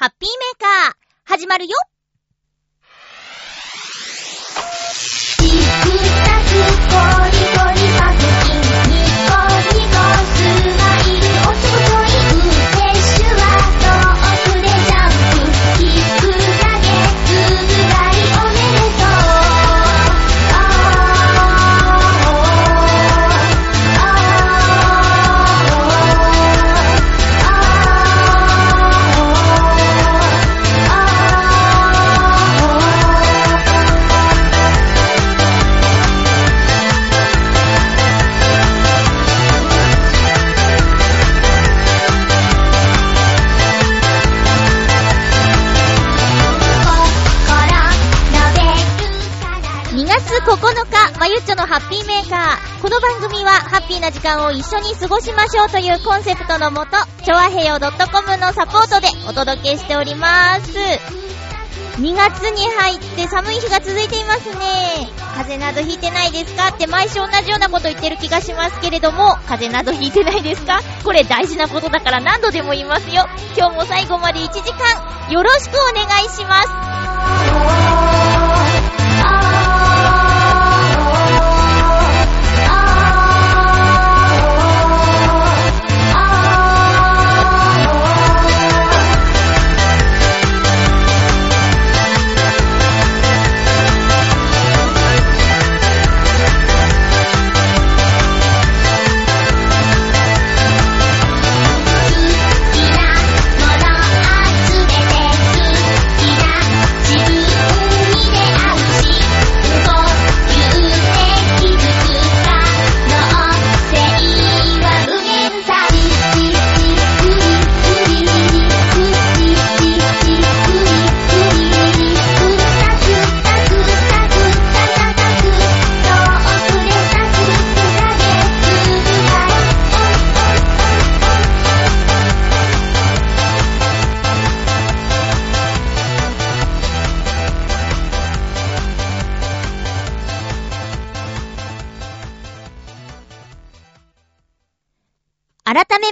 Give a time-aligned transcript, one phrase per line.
[0.00, 0.94] ハッピーメーカー、
[1.24, 1.76] 始まるよ。
[51.30, 52.82] ゆっちょのハッピーメーカー。
[52.82, 60.72] この番組は、ハッピーな時間を一緒に過ごしましょうというコンセプトのもと、ちょわへよ .com のサポートでお届けしております。
[62.00, 65.08] 2月に入って寒い日が続いていますね。
[65.36, 70.80] 風邪などひいてないですかって毎週同じようなこと言ってる気がしますけれども、風邪などひいてないですか？
[71.04, 73.28] これ大事なことだから何度でも言いますよ。
[73.56, 76.60] 今日も最後まで1時間、よろしくお願いしま
[78.16, 78.19] す。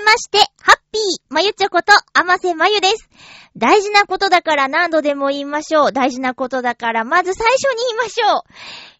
[0.09, 3.11] まして、ハッピー、まゆちょこと、あませまゆです。
[3.59, 5.93] 大事なことだから何度でも言いましょう。
[5.93, 8.43] 大事なことだからまず最初に言いましょう。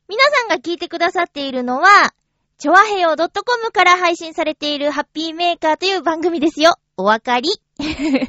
[0.09, 2.13] 皆さんが聞いてくださっているのは、
[2.59, 6.75] ちょわへよ .com から配信されているハッピーメーカーという番組ですよ。
[6.99, 7.49] お分かり？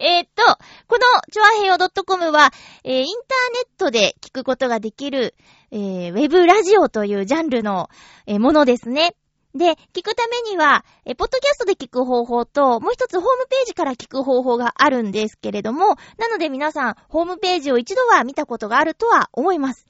[0.00, 0.42] えっと、
[0.86, 1.00] この
[1.30, 1.76] ちょわへよ
[2.06, 2.52] .com は、
[2.84, 5.34] えーインターネットで聞くことができる、
[5.70, 7.90] えーウェブラジオというジャンルの、
[8.26, 9.14] えーものですね。
[9.54, 19.86] で、聞くためには、え、ポッドキャストで聞く方法と、もう一つホームページから聞く方法があるんですけれども、なので皆さん、ホームページを一度は見たことがあるとは思います。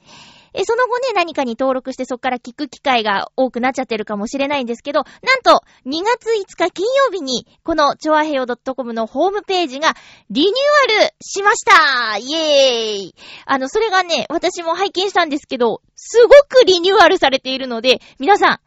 [0.55, 9.95] え、その後ね、何かに登録してそこから聞く機会が多くなっちゃってるかもしれないんですけど、なんと、2月5日金曜日に、この、ちょわへよ .com のホームページが、
[10.31, 13.15] リニューアルしましたイエーイ
[13.47, 18.61] あの、それがね、私も拝見したんですけど、すごくリニューアルされているので、皆さん、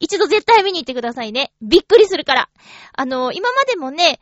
[0.00, 1.52] 一度絶対見に行ってくださいね。
[1.62, 2.48] びっくりするから。
[2.96, 4.18] あの、今までもね、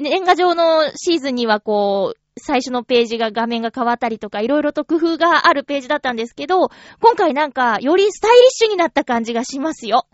[0.00, 6.70] 年賀状のシーズンにはこう、最初のページが画面が変わったりとか、いろいろと工夫があるページだったんですけど、
[7.00, 10.06] 今回なんか、よりスタイリッシュになった感じがしますよ。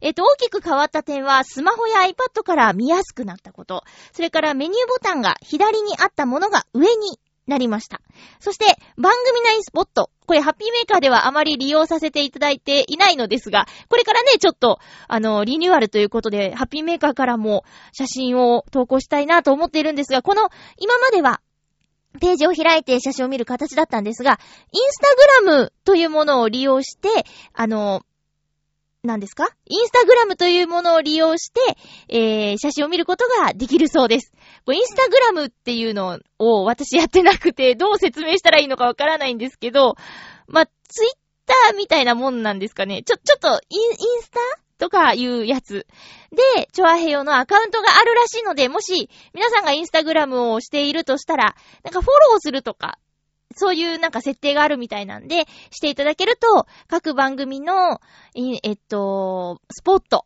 [0.00, 3.84] えっと、大きく変わった点は、スマホや iPad から見やすくなったこと。
[4.12, 8.00] それからメニューボタンが左にあったものが上になりました。
[8.40, 8.64] そして、
[8.96, 10.10] 番組内スポット。
[10.26, 14.78] これ、ハッピーメーカーではあまり利用させていただいていないのですが、これからね、ちょっと、
[15.08, 21.40] あの、リニューアルということで、ハッピーメーカーからも写真を投稿したいなと思っているんですが、この、今までは、
[22.20, 24.38] ページを開いて写真を見る形だったんですが、
[24.72, 27.08] インスタグラムというものを利用して、
[27.54, 28.02] あの、
[29.08, 29.48] 何ですか？
[29.66, 31.60] インスタグラムというものを利用して、
[32.08, 34.32] えー、写真を見ることができるそうです。
[34.70, 39.96] インスタグラムっていうのを私やってなくて、どう説明したらいいのかわからないんですけど、
[40.46, 41.10] まあ、ツイッ
[41.46, 43.02] ターみたいなもんなんですかね。
[43.02, 44.40] ちょ、ちょっとイン、インスタ
[44.78, 45.86] とかいうやつ。
[46.30, 52.98] で、チョアヘヨのアカウントがあるらしいので、もし、皆さんがインスタグラムをしているとしたら、なんかフォローするとか、
[53.58, 58.00] そういうなんか設定があるみたいなんで、していただけると、各番組の、
[58.34, 60.24] えっと、スポット、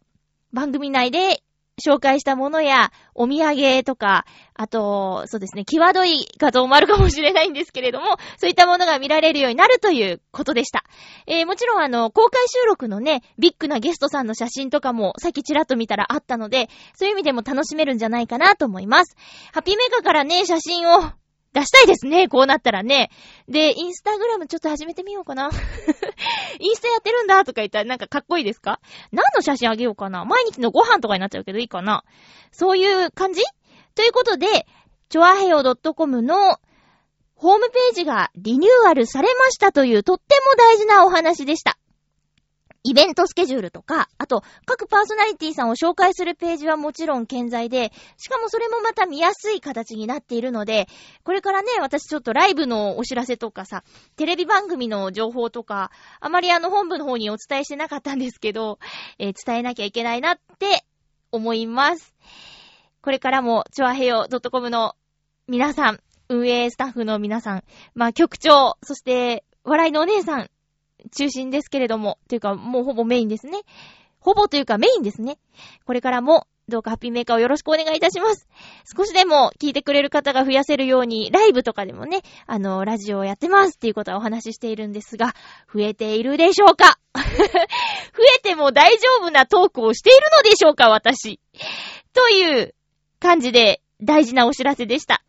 [0.52, 1.42] 番組内で
[1.80, 10.84] 紹介したものや、お土産とか、あと、そうですね、際どい画像もあるかもしれないんですけれども、そういったものが見られるようになるということでした。
[11.26, 19.16] えー、もちろんあの、公開収録のね、ビッグなゲストさんの写真とかも、さっきちらっと見たらあったので、そういう意味でも楽しめるんじゃないかなと思います。
[19.52, 21.21] ハッピーメーカーからね、写真を
[21.52, 23.10] 出したいですね、こうなったらね。
[23.48, 25.50] で、インスタグラムちょっと始めてみようかな。
[26.58, 28.80] インスタやってるんだとか言ったらなんかかっこいいですか？
[29.10, 30.24] 何の写真あげようかな？
[30.24, 32.04] 毎日のご飯とかになっちゃうけどいいかな？
[32.52, 33.42] そういう感じ？
[33.94, 34.66] ということで、
[35.10, 35.62] ちょあへよ
[35.94, 36.56] .com の
[37.34, 41.76] ホームページがリニューアルされましたというとっても大事なお話でした。
[42.84, 50.88] イベントスケジュールとか、あと、各パーソナリティさんを紹介するページはもちろん健在で、しかもそれもまた見やすい形になっているので、
[51.22, 53.84] これからね、私ちょっとライブのお知らせとかさ、
[54.16, 58.78] テレビ番組の情報とか、あまりあの本部の方にお伝えしてなかったんですけど、
[59.18, 60.84] えー伝えなきゃいけないなって
[61.30, 62.14] 思います。
[63.00, 64.94] これからも、ちょあへよ .com の
[65.48, 67.64] 皆さん、運営スタッフの皆さん、
[67.94, 70.50] まあ局長、そして、笑いのお姉さん、
[71.10, 73.60] 中心ですけれども、というかもうほぼメインですね。
[74.20, 75.38] ほぼというかメインですね。
[75.84, 78.48] これからも、どうかハッピーメーカーをよろしくお願いいたします。
[78.96, 85.34] 少しでも聞いてくれる方が増やせるように、ライブとかでもね、あの、ラジオをやってますっていうことはお話ししているんですが、
[85.72, 86.98] 増えているでしょうか？
[87.14, 87.20] 増
[88.36, 91.40] えても大丈夫なトークをしているのでしょうか私。
[92.12, 92.74] という
[93.18, 95.24] 感じで大事なお知らせでした。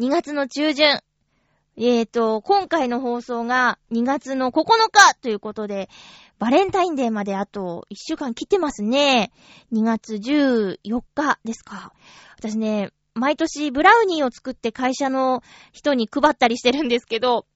[0.00, 1.00] 2月の中旬。
[1.78, 5.90] えーと、今回の放送が2月の9日ということで、
[6.38, 9.30] バレンタインデーまであと1週間切ってますね。
[9.74, 10.78] 2月14
[11.14, 11.92] 日ですか。
[12.38, 17.46] 私ね、毎年ブラウニーを作って会社の人に配ったりしてるんですけど、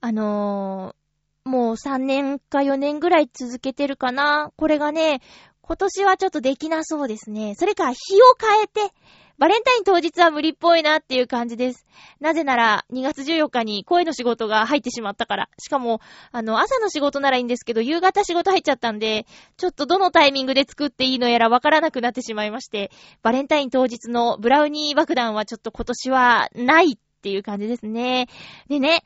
[0.00, 4.50] あのー、もう3年か4年ぐらい続けてるかな。
[4.56, 5.20] これがね、
[5.60, 7.54] 今年はちょっとできなそうですね。
[7.54, 8.94] それから日を変えて、
[9.38, 11.86] バレンタイン当日は無理っぽいなっていう感じです。
[12.20, 15.50] なぜなら、2月14日に声の仕事が入ってしまったから。
[15.58, 16.00] しかも、
[16.30, 19.26] あの、朝の仕事ならいいんですけど、夕方仕事入っちゃったんで、
[19.56, 22.90] ちょっとどのタイミングで作っていいのやらわからなくなってしまいまして、
[23.22, 28.28] バレンタイン当日のブラウニー爆弾はちょっと今年はないっていう感じですね。
[28.68, 29.04] でね、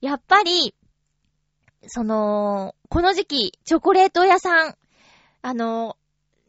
[0.00, 0.74] やっぱり、
[1.86, 4.76] その、この時期、チョコレート屋さん、
[5.42, 5.96] あの、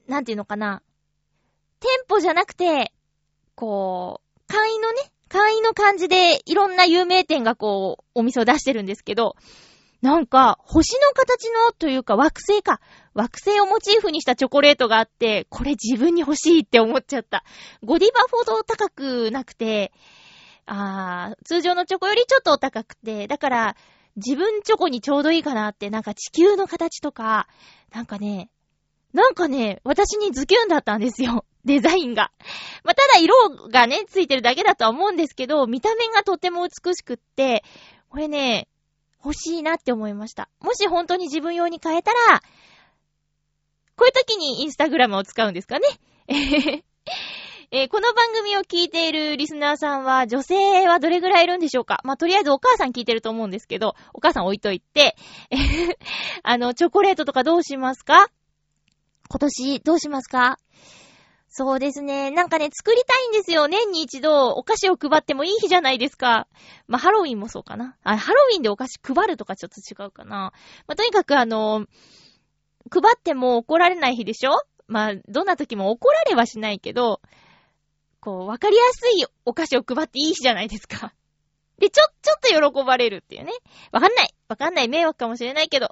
[0.08, 0.82] なんていうのかな。
[1.80, 2.94] 店舗じゃなくて、
[3.56, 9.36] こう、会員のね、会員の感じでいろんな有名店がこう、お店を出してるんですけど、
[10.04, 12.82] なんか、星の形のというか惑星か。
[13.14, 17.46] 惑星をモチーフにしたチョコレートがあって、これ自分に欲しいって思っちゃった。
[17.84, 19.94] ゴディバほど高くなくて、
[20.66, 23.78] あー、通常のチョコよりちょっと高くて、だから、
[24.18, 27.48] 自分チョコにちょうどいいかなって、なんか地球の形とか、
[27.94, 28.50] なんかね、
[29.14, 31.46] なんかね、私にズキュンだったんですよ。
[31.66, 32.32] デザインが。
[32.84, 33.34] まあ、ただ色
[33.70, 37.64] がね、ついてるだけだとは思うんですけど、見た目がとても美しくって、
[38.10, 38.68] これね、
[39.24, 40.50] 欲しいなって思いました。
[40.60, 42.42] もし本当に自分用に変えたら、
[43.96, 45.88] こういう時にインスタグラムを使うんですかね。
[46.28, 46.84] えへへ
[47.72, 55.16] えーこの番組を聞いているリスナーさんは、女性はどれぐらいいるんでしょうかまあ、とりあえずお母さん聞いてると思うんですけど、お母さん置いといて、
[55.50, 55.98] えへへ
[56.44, 58.28] あの、チョコレートとかどうしますか？
[59.30, 60.60] 今年どうしますか？
[61.56, 62.32] そうですね。
[62.32, 63.68] なんかね、作りたいんですよ。
[63.68, 66.48] 年に一度お菓子を配ってもいい日じゃないですか。
[66.88, 67.96] まあ、ハロウィンもそうかな。
[68.02, 70.52] あ、ハロウィンでお菓子配るとかちょっと違うかな。
[70.88, 71.86] まあ、とにかくあの、
[72.90, 77.22] 配っても怒られない日でしょまあ、どんな時も怒られはしないけど、
[78.20, 81.14] こう、わかりやすいお菓子を配っていい日じゃないですか。
[81.78, 83.52] で、ちょ、ちょっと喜ばれるっていうね。
[83.92, 84.34] わかんない。
[84.48, 84.88] わかんない。
[84.88, 85.90] 迷惑かもしれないけど。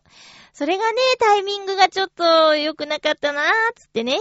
[0.53, 4.17] それがね、タイミングがちょっと良くなかったなーつってね。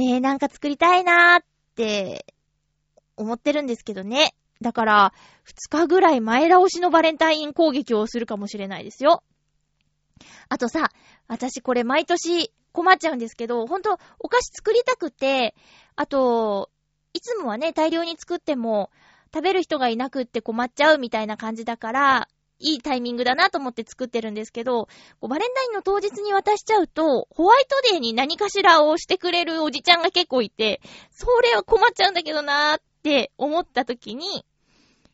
[0.00, 2.24] えー、なんか作りたいなーって
[3.16, 4.32] 思ってるんですけどね。
[4.60, 5.12] だから、
[5.44, 9.24] 2日ぐらい前倒しのバレンタイン攻撃をするかもしれないですよ。
[10.48, 10.90] あとさ、
[11.26, 15.56] 私これ毎年困っちゃうんですけど、ほんと、お菓子作りたくて、
[15.96, 16.70] あと、
[17.12, 18.92] いつもはね、大量に作っても、
[19.34, 22.28] 食べる人がいなくって困っちゃうみたいな感じだから、
[22.58, 24.88] いいタイミングだなと思って作ってるんですけど、
[25.20, 34.44] バレンタインの当日に渡しちゃうと、ホワイトデーに何かしらをしてくれるおじちゃんが結構いて、それは困っちゃうんだけどなーって思った時に、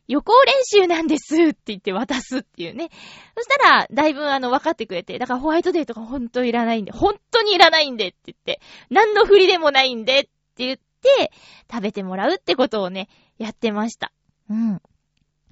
[0.07, 2.89] 予行練習なんですって言って渡すっていうね。
[3.35, 11.31] そしたら、だいぶあの、分かってくれて、だからホワイトデーとかほんといらないんで、本当にいらないんでって言って、何の振りでもないんでって言って、
[11.71, 13.09] 食べてもらうってことをね、
[13.39, 14.11] やってました。
[14.49, 14.81] うん。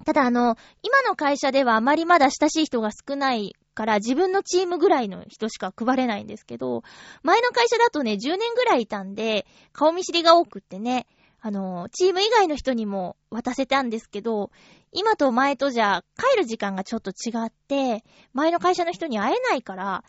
[0.04, 6.82] ただあの、今の会社ではあまりまだ親しい人が少ないから自分のチームぐらいの人しか配れないんですけど、
[7.22, 11.06] 前の会社だとね、10年ぐらいいたんで、顔見知りが多くってね、
[11.40, 14.50] あの、チーム以外の人にも渡せたんですけど、
[14.92, 20.04] 今と前とじゃ帰る時間がちょっと違って、前の会社の人に会えないから、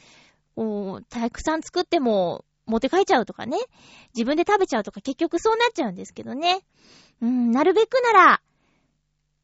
[0.55, 3.57] おたくさん作っても持って帰っちゃうとかね、
[4.15, 6.61] 自分で食べちゃうとか結局そうなっちゃうんですけどね。
[7.21, 8.41] うん、なるべくなら、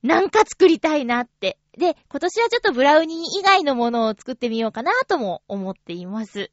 [0.04, 1.58] なんか作りたいなって。
[1.78, 6.52] で、今年はちょっとブラウニー以外のものを作ってみようかなとも思っています。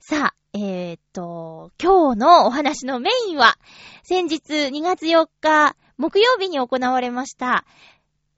[0.00, 3.56] さあ、えー、っと、今日のお話のメインは、
[4.02, 7.64] 先日2月4日、木曜日に行われました、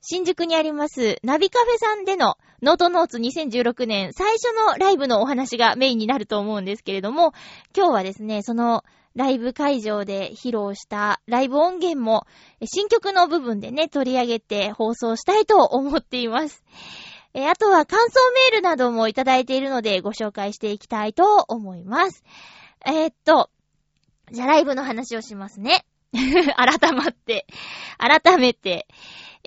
[0.01, 7.33] 新宿にありますナビカフェさんでのノートノーツ2016年最初のライブのお話がメインになると思うんですけれども、
[7.75, 8.83] 今日はですね、その
[9.15, 12.27] ライブ会場で披露したライブ音源も
[12.65, 16.63] 新曲の部分でね、取り上げて放送したいと思っています。
[17.33, 22.23] えあとは感想メールなどもいただいているのでご紹介していきたいと思います。
[22.85, 23.49] えー、っと、
[24.31, 25.85] じゃあライブの話をしますね。
[26.11, 27.45] 改まって、
[27.97, 28.87] 改めて、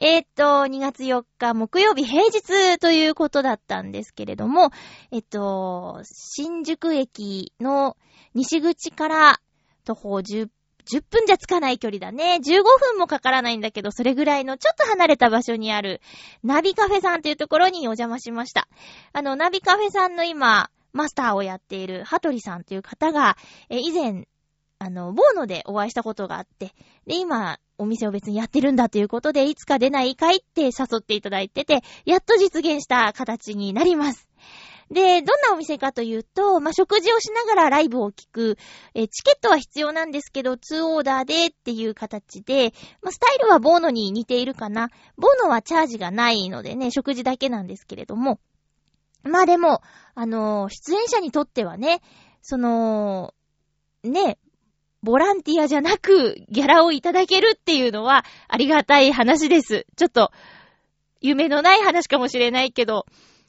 [0.00, 4.70] えー、っと、2月4日木曜日平日ということだったんですけれども、
[5.10, 7.96] えっと、新宿駅の
[8.34, 9.40] 西口から
[9.88, 10.49] 徒歩10
[10.90, 12.38] 10分じゃつかない距離だね。
[12.42, 16.00] 15分もかからないんだけど、それぐらいのちょっと離れた場所にある、
[16.42, 18.68] ナビカフェさんというところにお邪魔しました。
[19.12, 23.37] あの、ナビカフェさんの今、マスターをやっている、ハトリさんという方が、
[23.68, 24.28] え、以前、
[24.78, 26.73] あの、ボーノでお会いしたことがあって、
[27.07, 34.27] で、今、お店を別にやってるんだということで、いつか出ないかいって誘っていただいてて、やっと実現した形になります。
[34.90, 38.57] で、どんなお店かというと、まあ、食事をしながらライブを聞く、
[38.95, 44.90] えチケットは必要なんですけど、2オーダーでっていう形で、まあ、スタイルはボーノに似ているかな。
[45.16, 48.40] ボーノはチャージがないのでね、食事だけなんですけれども。
[49.23, 49.83] まあでも、
[50.14, 52.00] あのー、出演者にとってはね、
[52.40, 53.35] その、
[54.04, 54.38] ね、
[55.02, 59.87] ボランティアじゃなくギャラをいただけるっていうのはありがたい話です。
[59.97, 60.33] ちょっと、
[61.21, 63.07] 夢のない話かもしれないけど、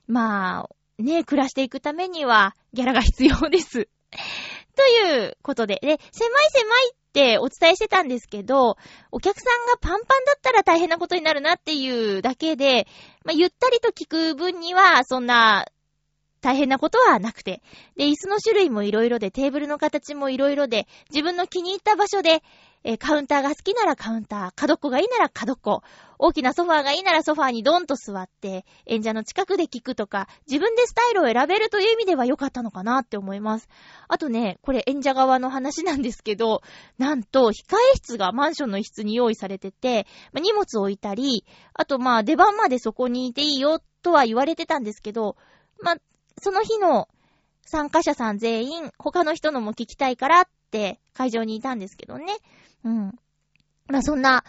[0.07, 0.69] まあ、
[0.99, 3.87] ね、暮らしていくためには、ギャラが必要です。
[4.75, 5.99] ということで、で、狭い
[6.51, 8.77] 狭いってお伝えしてたんですけど、
[9.11, 12.87] お客さんがパンパンだったら大変なことになるなっていうだけで、
[13.23, 15.65] まあ、ゆったりと聞く分には、そんな、
[16.41, 17.61] 大変なことはなくて。
[17.97, 22.43] で、椅子の種類もいろいろで、テーブルの形もいろいろで、自分の気に入った場所で、
[22.83, 25.83] えー、カウンターが好きならカウンター、角っこがいいなら角っこ、
[26.17, 33.67] 大きなソファーがいいならソファーにドンと座って、演者の近くで聞くとか、自分でスタイルを選べるという意味では良かったのかなって思います。
[34.07, 36.61] あとね、これ演者側の話なんですけど、
[36.97, 45.35] なんと、控え室がマンションの一室に用意されてて、ま荷物を置いたり、あとまあ出番までそこにいていいよとは言われてたんですけど、
[45.81, 45.95] まあ、
[46.41, 47.09] その日の
[47.65, 52.37] 参加者さん全員、他の人のも聞きたいからって会場にいたんですけどね。
[52.83, 53.19] うん。
[53.87, 54.43] まあ、そんな、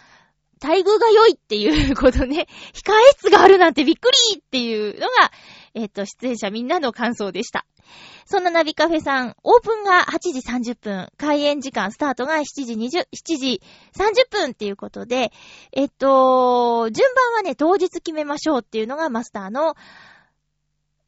[0.61, 5.31] 待遇が良いっていう ことね、控え室があるなんてびっくりっていうのが、
[5.73, 7.65] えっ、と、出演者みんなの感想でした。
[8.25, 13.61] そんなナビカフェさん、オープンが8時30分、開演時間スタートが7時20、7時
[13.95, 15.33] 30分っていうことで、
[15.73, 19.75] えっと、順番はね、当日決めましょうっていうのがマスターの、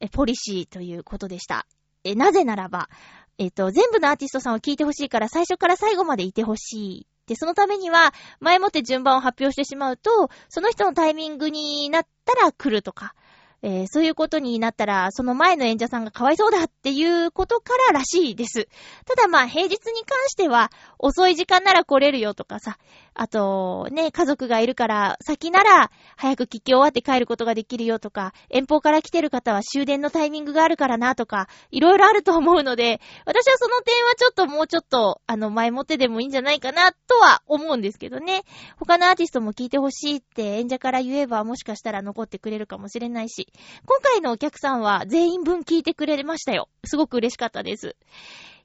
[0.00, 1.66] え、ポリシーということでした。
[2.02, 2.90] え、なぜならば、
[3.38, 13.14] えっと、全部のアーティストさんを聞いてほしいから最初から最後までいてほしいで、そのためには、前もって順番を発表してしまうと、その人のタイミングになったら来るとか、
[13.62, 18.68] えー、そういうことになったら、その前の演者さんがかわいそうだっていうことかららしいです。
[19.06, 22.76] ただまあ、平日に関しては、遅い時間なら来れるよとかさ、
[23.14, 38.42] あと、ね、家族がいるから、先なら、早く聞き終わって帰ることができるよとか、遠方から来てる方は終電のタイミングがあるからなとか、いろいろあると思うので、私はその点はちょっともうちょっと、あの、前もってでもいいんじゃないかな、とは思うんですけどね。
[38.78, 43.46] 他のアーティストも聞いてほしいって演者から言えば、もしかしたら残ってくれるかもしれないし、
[43.86, 46.68] 今回のお客さんは全員分聞いてくれましたよ。
[46.84, 47.96] すごく嬉しかったです。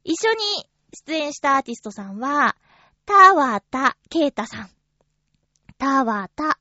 [0.04, 0.40] 一緒に
[1.06, 2.56] 出演したアーティストさんは、
[3.10, 4.70] タワタケータさん。
[5.80, 6.60] タワタ。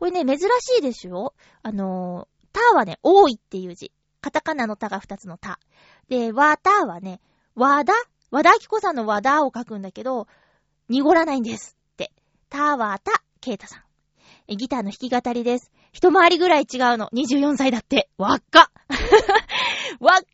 [0.00, 3.92] これね、珍しいでしょあのー、タはね、多いっていう字。
[4.20, 5.60] カタカナのタが二つのタ。
[6.08, 7.20] で、ワタはね、
[7.54, 7.94] ワダ
[8.32, 8.50] 和田？
[8.54, 10.26] 明子さんのワダを書くんだけど、
[10.88, 12.10] 濁らないんですって。
[12.48, 14.56] タワタケータさん。
[14.56, 15.70] ギターの弾き語りです。
[15.92, 17.08] 一回りぐらい違うの。
[17.14, 18.10] 24歳だって。
[18.18, 18.72] わっか
[20.00, 20.26] わっか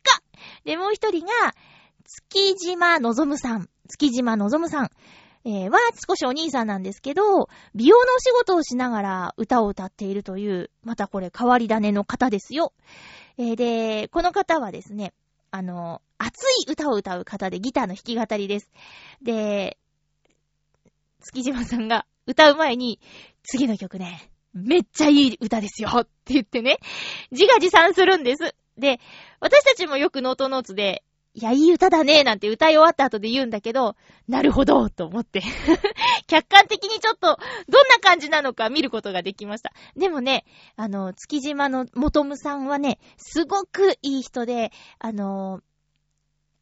[0.65, 1.53] で、もう一人が、
[2.07, 3.69] 月島のぞむさん。
[3.87, 4.89] 月島のぞむさん。
[5.43, 12.73] えー、は少しお兄さんなんですけど、美容のお仕事をしながら歌を歌っているという、またこれ変わり種の方ですよ。
[13.37, 15.13] えーで、この方はですね、
[15.49, 18.69] あの、熱い歌を歌う方でギターの弾き語りです。
[19.21, 19.77] で、
[21.21, 22.99] 月島さんが歌う前に、
[23.43, 26.77] 次の曲ね、めっちゃいい歌ですよって言ってね、
[27.31, 28.55] 自画自賛するんです。
[28.77, 28.99] で、
[29.39, 31.03] 私たちもよくノートノーツで、
[31.33, 33.95] いや、いい歌だね、なんて歌い終わった後で言うんだけど、
[34.27, 35.41] なるほど、と思って。
[36.27, 37.37] 客観的にちょっと、
[37.69, 39.71] どんな感じなのか見ることができました。
[39.95, 40.43] でもね、
[40.75, 45.61] あの、月島の元むさんはね、すごくいい人で、あの、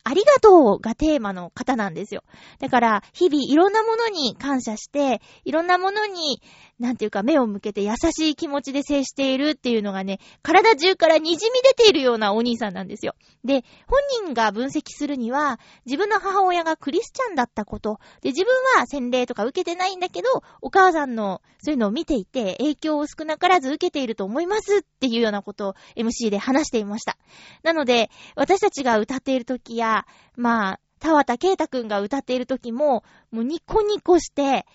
[0.04, 2.24] ありがとうがテーマの方なんですよ。
[2.60, 6.42] だから、日々いろんなものに感謝して、いろんなものに、
[6.80, 13.16] なんていうか目を向けて優しい気持ちで接しているっていうのがね、体中から滲み出ているようなお兄さんなんですよ。
[13.44, 20.30] で、本人が分析するには、自分の母親がクリスチャンだったこと、で、自分は洗礼とか受けてないんだけど、
[20.62, 27.18] お母さんのそういうのを見ていて、影響を少なからず受けていると思いますっていうようなことを MC で話していました。
[27.62, 30.06] なので、私たちが歌っている時や、
[30.38, 34.66] まあ、田畑啓太くんが歌っている時も、もうニコニコして、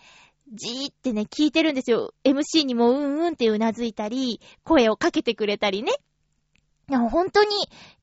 [0.53, 2.13] じーってね、聞いてるんですよ。
[2.25, 5.93] MC にもうんうんってうなずいたり、声をかけてくれたりね。
[6.91, 7.49] いや、本当に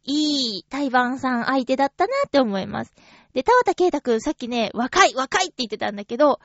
[0.03, 2.93] いい対バンさん相手だったなって思います。
[3.33, 6.39] で、田畑啓太くんさっきね、若い若いって言ってたんだけど、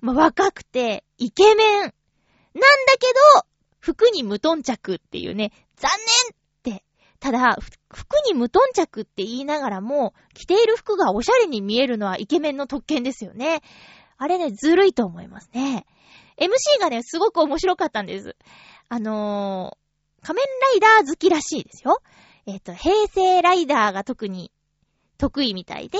[0.00, 1.80] まあ、若くて、イケメン。
[1.80, 1.94] なんだ
[2.98, 3.06] け
[3.36, 3.46] ど、
[3.78, 5.90] 服に無頓着っていうね、残
[6.64, 6.84] 念って。
[7.20, 7.56] ただ、
[7.92, 13.62] 服に無頓着って言いながらも、着ている服がおしゃれに見えるのはイケメンの特権ですよね。
[14.22, 15.84] あれね、ずるいと思いますね。
[16.38, 18.36] MC がね、すごく面白かったんです。
[18.88, 20.46] あのー、仮面
[20.80, 22.00] ライダー好きらしいですよ。
[22.46, 24.52] えっ、と、平成ライダーが特に
[25.18, 25.98] 得意みたいで、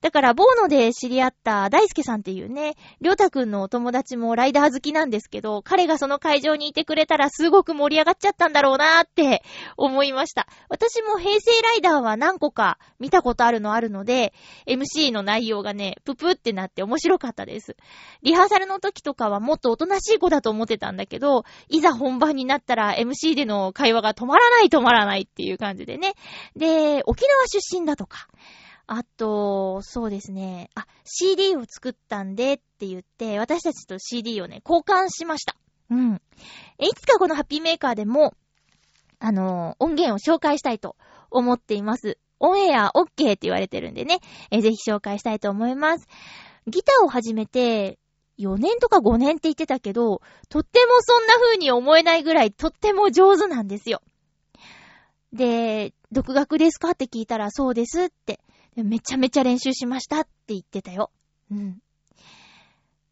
[0.00, 9.42] だから、ボーノで知り合った大輔さんっていうね、りょうたくんのお友達もライダー好きなんですけど、彼がその会場にいてくれたらすごく盛り上がっちゃったんだろうなーって
[9.76, 10.46] 思いました。
[10.68, 14.32] 私も平成ライダーは何個か見たことあるのあるので、
[14.66, 17.76] MC の内容がね、ププってなって面白かったです。
[18.22, 26.14] リハーサルの時とかはもっとおとなしい子だと思ってたんだけど、いざ本番になったら MC での会話が止まらない止まらないっていう感じでね。
[26.56, 28.28] で、沖縄出身だとか、
[28.92, 30.68] あと、そうですね。
[30.74, 35.54] あ、CD を作ったんでって言って、私たちと CD をね、交換しました。
[35.90, 36.20] うん。
[36.80, 38.34] えいつかこのハッピーメーカーでも、
[39.20, 40.96] あのー音源を紹介したいと
[41.30, 42.18] 思っています。
[42.40, 44.18] オンエア OK って言われてるんでね、
[44.50, 46.08] えぜひ紹介したいと思います。
[46.66, 47.96] ギターを始めて、
[48.40, 54.02] 4年とか5年って言ってたけど、とってもそんな風に思えないぐらいとっても上手なんですよ。
[55.32, 56.90] で、独学ですか？
[56.90, 58.40] って聞いたらそうですって。
[58.82, 61.10] めちゃめちゃ練習しましたって言ってたよ。
[61.50, 61.78] うん。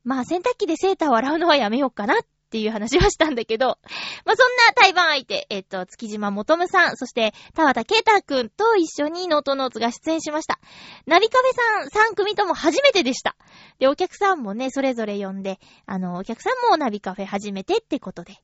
[0.04, 2.16] まあ洗濯機でセーターを洗うのはやめようかなっ
[2.50, 3.78] ていう話はしたんだけど、
[4.24, 10.58] まあそんな対バン相手、えっと、月島元夢さん、そして田畑啓太くんと一緒にノートノーツが出演しました。
[11.06, 13.36] ナビカフェさん3組とも初めてでした。
[13.78, 18.40] で、お客さんもね、それぞれ呼んで、あの、お客さんもナビカフェ初めてってことで。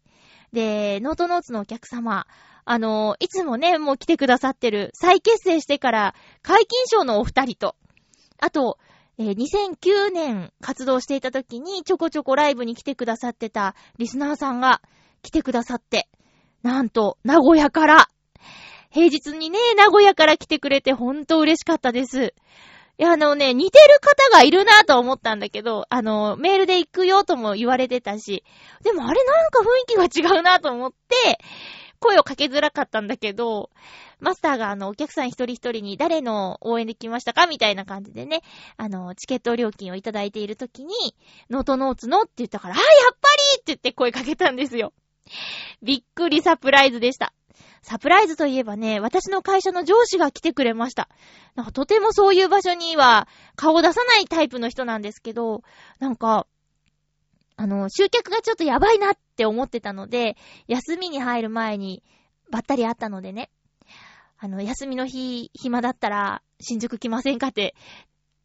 [0.54, 2.26] で、ノートノーツのお客様、
[2.64, 7.76] あの、いつもね、もう来てくださってる、再結成してから、解禁賞のお二人と、
[8.38, 8.78] あと、
[9.18, 14.82] えー2009年活動していた時にちょこちょこライブに来てくださってたリスナーさんが
[15.22, 16.08] 来てくださって、
[16.62, 18.08] なんと、名古屋から、
[18.90, 22.32] 平日にね、名古屋から来てくれてほんと嬉しかったです。
[22.96, 28.44] いや、あのね、似てる方がいるなと思ったんだけど、あの、メールで行くよとも言われてたし、
[28.84, 31.38] でもあれなんか雰囲気が違うなと思って、
[31.98, 33.70] 声をかけづらかったんだけど、
[34.20, 38.42] マスターがあの、お客さん一人一人に誰の応援で来ましたかみたいな感じでね、
[38.76, 40.94] あの、チケット料金をいただいているときに、
[41.50, 42.84] ノートノーツのって言ったから、あ、やっ
[43.20, 44.92] ぱりって言って声かけたんですよ。
[45.82, 47.32] びっくりサプライズでした。
[47.82, 51.08] サプライズといえばね、私の会社の上司が来てくれました。
[51.54, 55.62] なんかとてもそういう場所には顔を出さないタイプの人なんですけど、
[55.98, 56.46] なんか、
[57.56, 60.36] あの、集客がちょっとやばいなって思ってたので、
[60.66, 62.02] 休みに入る前に
[62.50, 63.50] ばったり会ったのでね、
[64.38, 67.74] あの、休みの日、暇だったら、新宿来ませんかって、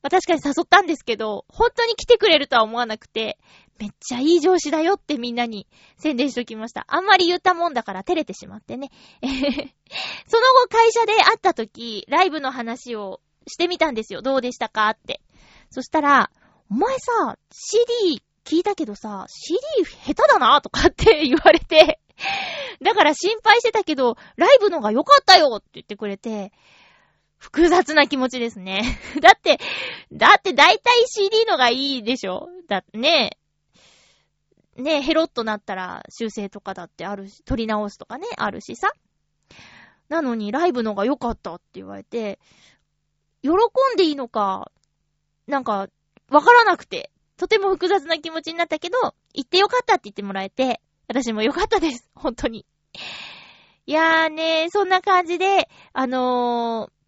[0.01, 3.37] まあ確かに誘ったんですけど、本当に来てくれるとは思わなくて、
[3.79, 6.85] めっちゃいい上司だよってみんなに宣伝しときました。
[6.87, 8.91] あんまり言ったもんだから照れてしまってね。
[9.21, 14.21] その後会社で会った時、ライブの話をしてみたんですよ。
[14.21, 15.21] どうでしたかって。
[15.71, 16.29] そしたら、
[16.69, 21.99] お前さ、CD 聞いたけどさ、CD 下手だなとかって言われて、
[22.81, 26.51] だから心配してたけど、ライブのが良かったよって言ってくれて、
[27.39, 28.99] 複雑な気持ちですね。
[29.21, 29.59] だって、
[30.11, 32.49] だって大体 CD のがいいでしょ？
[32.67, 33.37] だってね、
[34.75, 38.91] ね、ヘロッとなったら修正とかだってあるし、取り直すとかね、あるしさ。
[40.09, 42.39] なのにライブのが良かったって言われて、
[43.41, 43.53] 喜ん
[43.97, 44.71] でいいのか、
[45.47, 45.87] なんか、
[46.29, 48.97] わからなくて、とても複雑な気持ちになったけど、
[49.33, 52.09] 行ってよかったって言ってもらえて、私もよかったです。
[52.15, 52.65] 本当に。
[53.85, 56.98] いやーね、そんな感じで、あのー、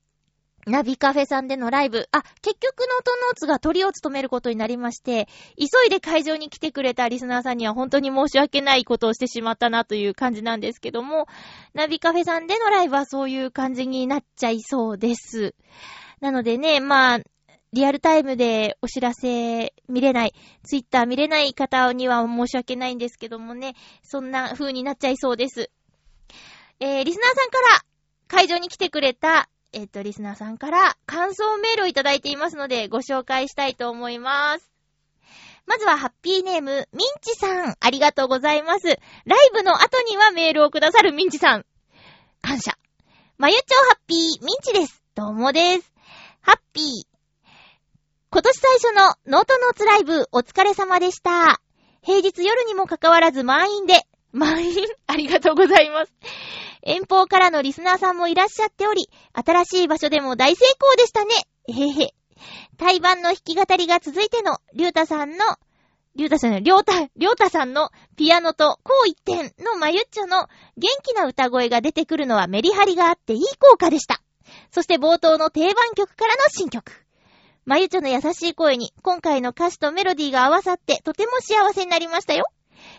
[0.67, 2.07] ナビカフェさんでのライブ。
[2.11, 11.27] あ、結局ノートノーツがトリを務めることになりまして、急いで会場に来てくれたリスナーさんには本当に申し訳ないことをしてしまったなという感じなんですけども、
[11.73, 15.55] ナビカフェさんでのライブはそういう感じになっちゃいそうです。
[16.19, 17.19] なのでね、まあ、
[17.73, 25.71] リアルタイムでお知らせ見れない、ツイッター見れない方には申し訳ないんですけどもね、そんな風になっちゃいそうです。
[26.81, 27.81] えー、リスナーさんから
[28.27, 34.71] 会場に来てくれた、えっ、と、リスナーさんから感想メールをいただいていますので、ご紹介したいと思います。
[35.65, 38.87] まずは、ハッピーネーム、ミンチさん、ありがとうございます。
[38.87, 38.99] ライ
[39.53, 41.65] ブの後にはメールをくださるミンチさん。
[42.41, 42.77] 感謝。
[43.37, 45.01] まゆちょハッピー、ミンチです。
[45.15, 45.93] どうもです。
[46.41, 47.11] ハッピー、
[48.33, 51.61] 今年最初のノートノーツライブお疲れ様でした。
[52.01, 56.13] 平日夜にもかかわらず満員で、満員ありがとうございます。
[56.83, 61.35] 遠方からのリスナーさんもいらっしゃっており、新しい場所でも大成功でしたね。
[61.67, 62.13] えへへ。
[62.77, 65.37] 対バンの弾き語りが続いての、りゅうたさんの、
[66.15, 74.21] りゅうたさんの、りょうた、りょうたさんのピアノとこう一点のまゆっちょの元気な歌声が出てくるのはメリハリがあっていい効果でした。
[74.71, 77.05] そして冒頭の定番曲からの新曲。
[77.65, 82.45] まゆちょの優しい声に、今回の歌詞とメロディーが合わさって、とても幸せになりましたよ。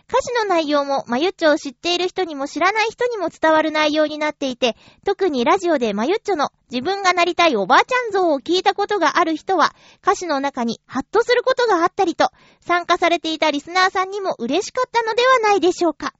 [0.09, 16.13] 歌詞の内容も、まゆっちょを知っている人にも知らない人にも伝わる内容になっていて、特にラジオでまゆっちょの自分がなりたいおばあちゃん像を聞いたことがある人は、歌詞の中にハッとすることがあったりと、参加されていたリスナーさんにも嬉しかったのではないでしょうか。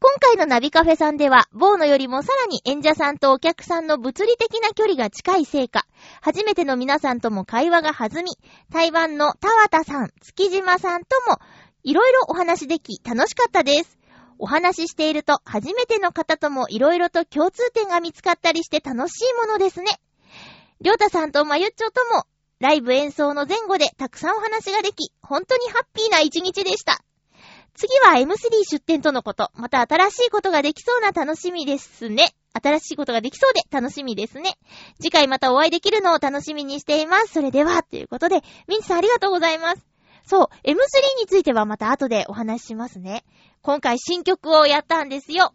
[0.00, 5.86] 今回のナビカフェさんでは、ボーノよりもさらに演者さんとお客さんの物理的な距離が近いせいか、
[6.22, 8.38] 初めての皆さんとも会話が弾み、
[8.70, 11.38] 台湾の田畑さん、月島さんとも、
[11.88, 13.98] いろいろお話でき、楽しかったです。
[14.38, 19.86] お話ししていると、初めての方ともいろいろと共通点が見つかったりして楽しいものですね。
[20.82, 22.24] りょうたさんとまゆっちょとも、
[22.60, 26.98] ライブ演奏の前後でたくさんお話ができ、本当にハッピーな一日でした。
[27.72, 28.36] 次は M3
[28.70, 29.50] 出展とのこと。
[29.54, 32.34] また新しいことができそうな楽しみですね。
[32.52, 34.58] 新しいことができそうで楽しみですね。
[35.00, 37.28] 次回またお会いできるのを楽しみにしています。
[37.32, 39.97] それでは、ということで、ミンチさんありがとうございます。
[40.28, 40.74] そう、M3
[41.20, 43.24] についてはまた後でお話ししますね。
[43.62, 45.54] 今回新曲をやったんですよ。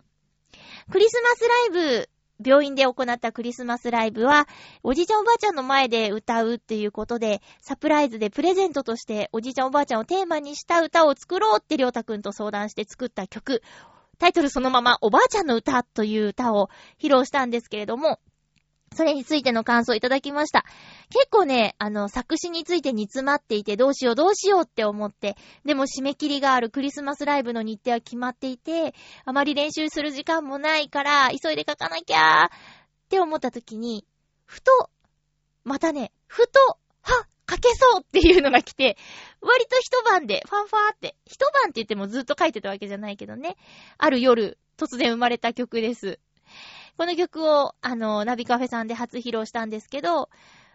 [0.92, 2.10] クリスマスライブ
[2.44, 4.48] 病院で行ったクリスマスライブは、
[4.82, 13.62] おじいちゃんおばあちゃんの前で歌うっていうことで、サプライズでプレゼントとして、おじいちゃんおばあちゃんをテーマにした歌を作ろうってりょうたくんと相談して作った曲。
[14.18, 18.20] タイトルそのまま、おばあちゃんの歌という歌を披露したんですけれども、
[18.94, 20.66] それについての感想いただきました。
[21.10, 28.94] 結構ね、あの、作詞について煮詰まっていて、どうしようどうしようって思って、でも締め切りがあるクリスマスライブの日程は決まっていて、
[29.26, 32.58] あまり練習する時間もないから、急いで書かなきゃーっ
[33.10, 34.06] て思った時に、
[34.46, 34.90] ふと、
[35.64, 38.98] またね、ふと、は書けそうっていうのが来て、
[39.42, 43.58] 割と一晩で、ファンファーって、一晩って言ってもずっと書いてたわけじゃないけどね、
[43.98, 46.20] ある夜、突然生まれた曲です。
[46.98, 50.30] この曲を、あの、ナビカフェさんで初披露したんですけど、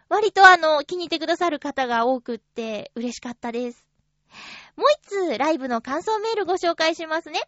[0.09, 3.87] 割とあの、気に入ってくださる方が多くって嬉しかったです。
[4.77, 7.41] もう一つ、ライブの感想メールご紹介しますね。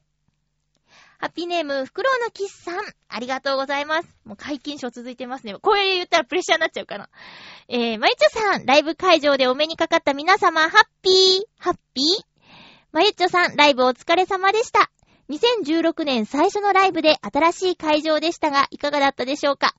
[1.18, 2.80] ハッピーネーム、フクロウのキスさん。
[3.08, 4.08] ありがとうございます。
[4.24, 5.54] もう解禁賞続いてますね。
[5.54, 7.10] これ言ったらプレッシャーになっちゃうかな。
[7.68, 10.70] えー、まゆちょさん、ライブ会場でお目にかかった皆様、ハッ
[11.02, 12.24] ピー、ハッピー。
[12.92, 14.90] まゆちょさん、ライブお疲れ様でした。
[15.30, 19.76] 2016年最初のライブで新しい会場でしたが、いかがだったでしょうか？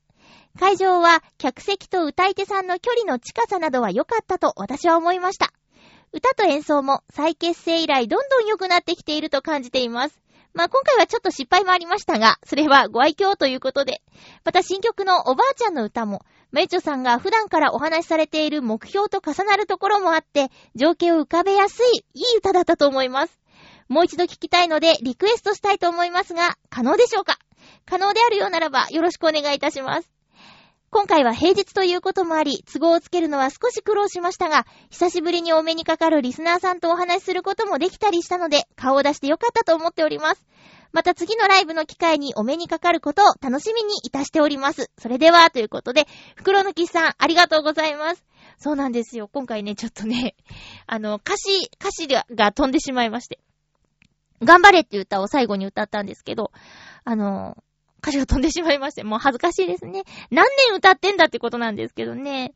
[0.58, 5.52] 会場は客席と歌い手さんの距離の近さなどは良かったと私は思いました。
[6.14, 10.22] 歌と演奏も再結成以来どんどん良くなってきていると感じています。
[10.54, 14.02] まあ今回はちょっと失敗もありましたが、それはご愛嬌ということで。
[14.46, 16.22] また新曲のおばあちゃんの歌も、
[16.54, 23.41] メイチョさんが普段からお話しされている目標と重なるところもあって、情景を浮かべやすい、いい歌だったと思います。
[23.92, 27.38] もう一度聞きたいので、リクエストしたいと思いますが、可能でしょうか？
[27.86, 30.10] 可能であるようならば、よろしくお願いいたします。
[30.92, 40.46] 今回は平日ということもあり、都合をつけるのは少し苦労しましたが、久しぶりにお目にかかるリスナーさんとお話しすることもできたりしたので、顔を出してよかったと思っております。
[40.94, 44.90] また次のライブの機会にお目にかかることを楽しみにいたしております。
[44.98, 48.24] それでは、ということで、袋のきさん、ありがとうございます。
[48.58, 49.30] そうなんですよ。
[49.32, 50.36] 今回ね、ちょっとね、
[50.88, 53.40] あの、歌詞、歌詞が飛んでしまいまして。
[54.44, 56.52] 頑張れっていう歌を最後に歌ったんですけど、
[57.04, 57.58] あの、
[58.02, 60.04] 歌詞が飛んでしまいまして、もう恥ずかしいですね。
[60.32, 62.54] 何年歌ってんだってことなんですけどね。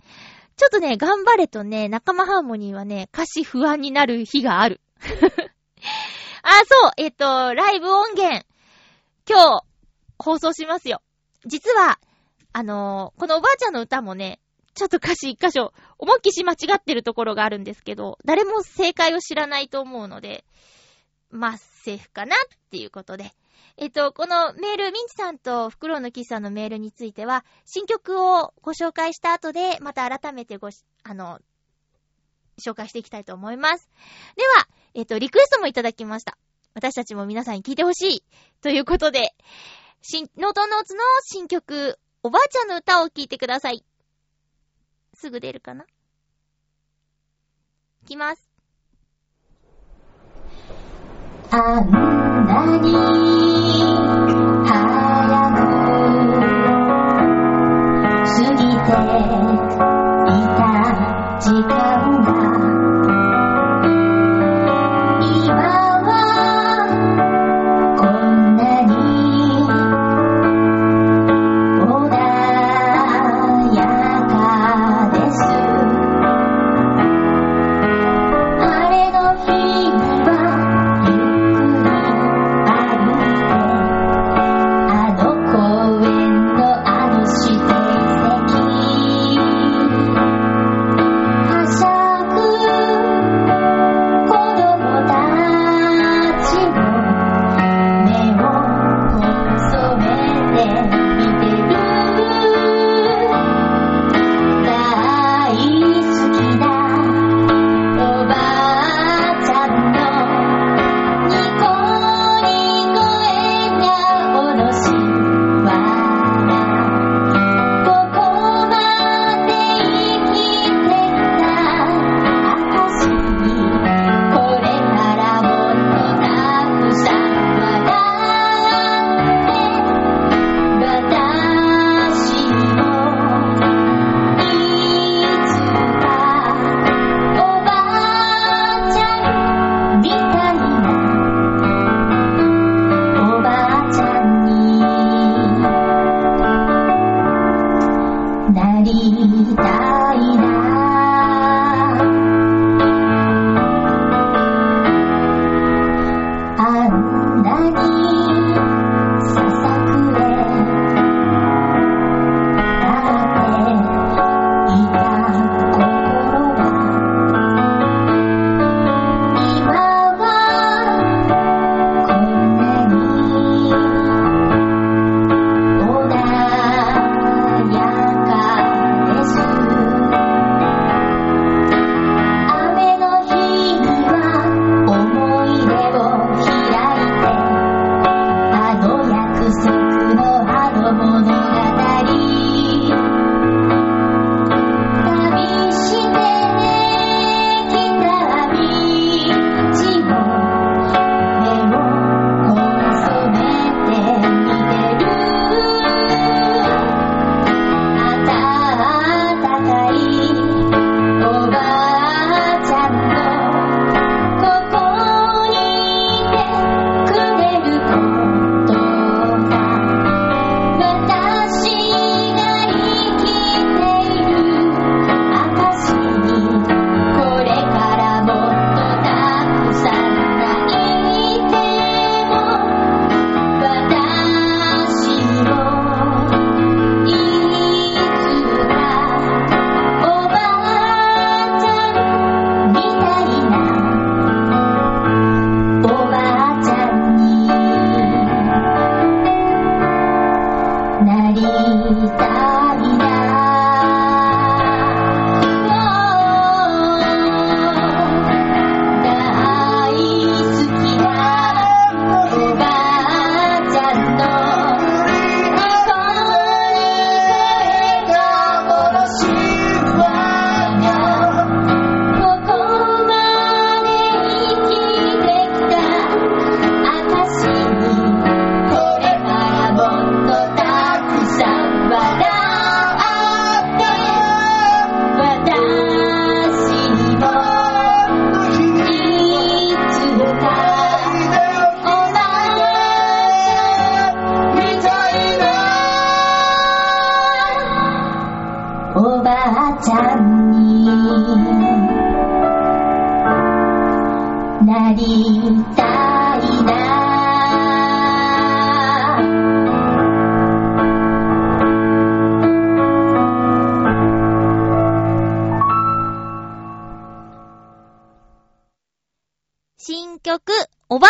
[0.58, 4.82] ちょっとね、頑張れとね、仲間ハーモニーはね、歌詞不安になる日がある。
[6.42, 8.46] あ、そう、えっ、と、ライブ音源、
[9.30, 9.66] 今日、
[10.18, 11.02] 放送しますよ。
[11.46, 12.00] 実は、
[12.54, 14.40] あのーこのおばあちゃんの歌もね、
[14.76, 20.46] ちょっと歌詞一箇所、思いっきし間違ってるところがあるんですけど、誰も正解を知らないと思うので、
[21.30, 22.40] まあ、セーフかなっ
[22.72, 23.32] ていうことで。
[23.78, 31.40] えっと、このメール、ミンチさんとフクロウのキスさんのメールについては、新曲をご紹介した後で、また改めてごし、あの、
[32.58, 33.90] 紹介していきたいと思います。
[34.36, 36.38] では、えっと、リクエストもいただきました。
[36.74, 38.24] 私たちも皆さんに聞いてほしい。
[38.62, 39.36] ということで、
[40.02, 43.86] 新、ノートノーツの新曲、おばあちゃんの歌を聴いてください。
[45.14, 45.86] すぐ出るかな？
[48.04, 48.45] いきます。
[51.58, 53.15] あんなに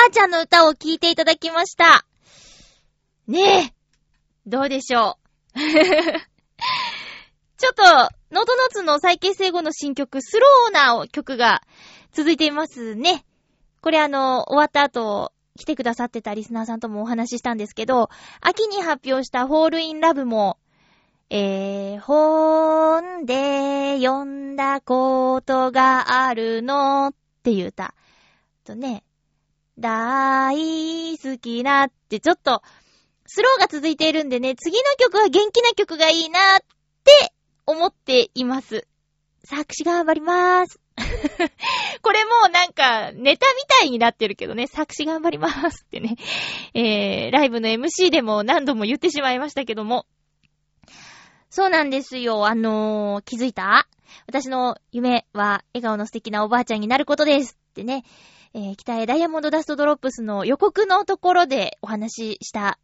[0.06, 2.06] あちゃんの歌を聴いていただきました。
[3.28, 3.74] ねえ、
[4.46, 5.18] どうでしょ
[5.56, 5.60] う。
[7.58, 7.84] ちょっと、
[8.32, 11.63] ノートノーツの再結成後の新曲、スローな曲が
[12.12, 13.26] 続いていますね。
[13.82, 18.10] これあの、終わった後、来てくださってたリスナーさんともお話ししたんですけど、
[18.41, 20.60] 秋に発表したフォールインラブも、
[21.32, 27.96] えー、本で読んだことがあるのっていう歌。
[28.65, 29.05] とね、
[29.78, 32.62] 大好きなってちょっと、
[33.26, 36.60] スローが続いているんでね、次の曲は元気な曲がいいなっ
[37.04, 37.34] て
[37.66, 38.88] 思っています。
[39.44, 40.80] 作詞頑張りまーす。
[42.02, 46.16] これもうなんか、ネタみたいになってるけどね、作詞頑張りまーすってね、
[46.74, 50.06] えー、ライブの MC でも何度も言ってしまいましたけども。
[51.50, 52.48] そうなんですよ。
[52.48, 53.88] あのー、気づいた？
[54.28, 58.04] 私の夢は笑顔の素敵なおばあちゃんになることですってね、
[58.56, 62.80] えー、北へダイヤモンドダストドロップスの予告のところでお話しした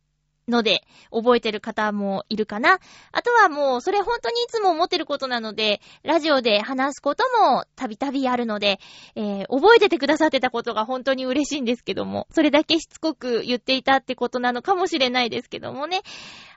[0.50, 2.80] ので、覚えてる方もいるかな。
[3.14, 8.82] あとはもう、それ本当にいつも思ってることなので、ラジオで話すこともたびたびあるので、
[9.16, 16.02] えー、覚えててくださってたことが本当に嬉しいんですけども、それだけしつこく言っていたってことなのかもしれないですけどもね。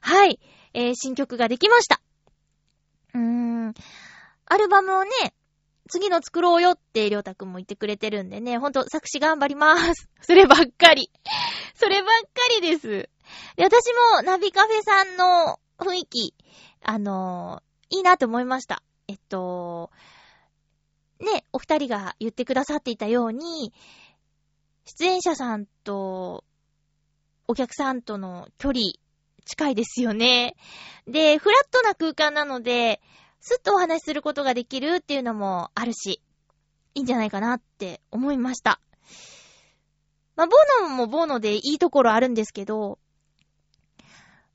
[0.01, 0.41] はい。
[0.73, 2.01] えー、新曲ができました。
[3.15, 3.75] うーん。
[4.47, 5.11] アルバムをね、
[5.89, 10.09] 次の作ろうよって、りょうたくんも言ってくれてるんでね、ほんと作詞頑張りまーす。
[10.23, 11.11] そればっかり。
[11.75, 12.29] そればっか
[12.61, 12.89] りです。
[13.57, 16.35] で、私もナビカフェさんの雰囲気、
[16.83, 18.83] あのーいいなと思いました。
[19.07, 19.91] えっと、
[21.21, 23.73] ね、お二人が言ってくださっていたように、
[24.85, 26.45] 出演者さんと
[27.47, 28.81] お客さんとの距離
[29.45, 30.57] 近いですよね。
[31.07, 33.01] で、フラットな空間なので、
[33.47, 36.23] すっとお話しすることができるっていうのもあるし、
[36.95, 38.81] いいんじゃないかなって思いました。
[40.35, 42.99] まあ、ボーノもボーノでいいところあるんですけど、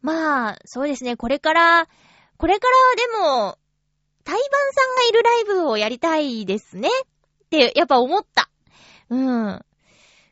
[0.02, 1.88] まあ、そうですね、これから、
[2.38, 3.60] これからはでも、
[4.24, 6.90] 対バンさんがいるライブをやりたいですね。
[6.90, 8.50] って、やっぱ思った。
[9.12, 9.66] うん。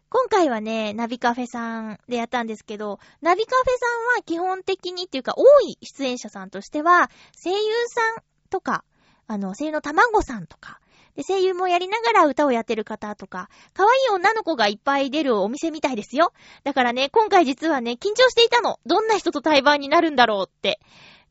[0.10, 7.12] 今回はね、ナビカフェさんでやったんですけど、ナビカフェさんは基本的にっていうか、多い出演者さんとしては、
[7.44, 8.84] 声優さんとか、
[9.28, 10.80] あの、声優の卵さんとか、
[11.16, 16.32] で、声優もやりながら歌をやってる方とか、可愛い女の子がいっぱい出るお店みたいですよ。
[16.64, 18.80] だからね、今回実はね、緊張していたの。
[18.86, 20.80] どんな人と対バンになるんだろうって。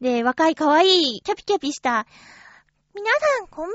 [0.00, 2.06] で、若い可愛い、キャピキャピした、
[2.94, 3.74] 皆さん、こんばん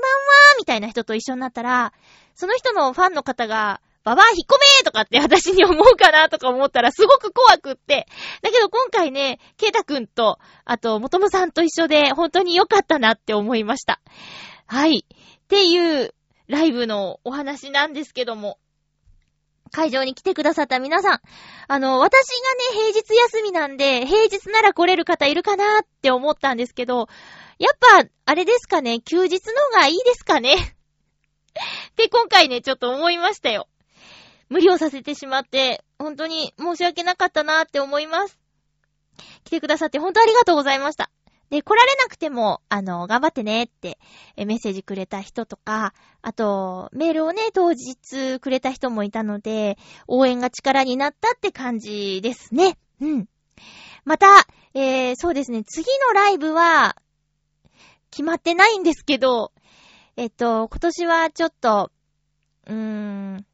[0.58, 1.92] みたいな人と一緒になったら、
[2.34, 8.06] その人のファンの方が、ババア引っ込めとかって私に思うかなとか思ったらすごく怖くって。
[8.42, 14.00] だけど今回ね、ケイタくんと、あと、もともさんと一緒で本当に良かったなって思いました。
[14.66, 15.04] はい。
[15.08, 16.14] っていう
[16.48, 18.58] ライブのお話なんですけども。
[19.74, 21.20] 会場に来てくださった皆さん。
[21.66, 22.28] あの、私
[22.74, 27.08] がね、平日休みなんで、平日なら来れる方いるかなって思ったんですけど、
[27.58, 33.66] やっぱ、あれですかね、休日の方がいいですかねって今回ね、ちょっと思いましたよ。
[34.52, 38.38] 無理をさせてしまって、本当に申し訳なかったなって思います。
[39.44, 41.10] 来てくださって本当ありがとうございました。
[41.48, 43.98] で、来られなくても、あの、頑張ってねって、
[44.36, 52.76] メッセージくれた人とか、あと、メールをね、当日くれた人もいたので、応援が力になったって感じですね。
[53.00, 53.28] うん。
[54.04, 54.26] また、
[54.74, 56.96] えー、そうですね、次のライブは、
[58.10, 59.52] 決まってないんですけど、
[60.16, 61.90] えっと、今年はちょっと、
[62.66, 63.46] うーん、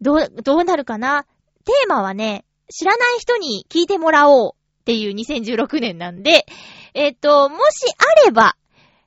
[0.00, 1.24] どう、どうなるかな？
[1.64, 6.46] テーマはね、知らない人に聞いてもらおうっていう2016年なんで、
[6.94, 7.86] えっと、もし
[8.22, 8.56] あれば、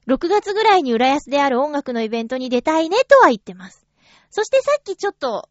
[0.07, 3.85] 6月ぐらいに浦安である音楽のイベントに出たいねとは言ってます。
[4.29, 5.49] そしてさっきちょっと、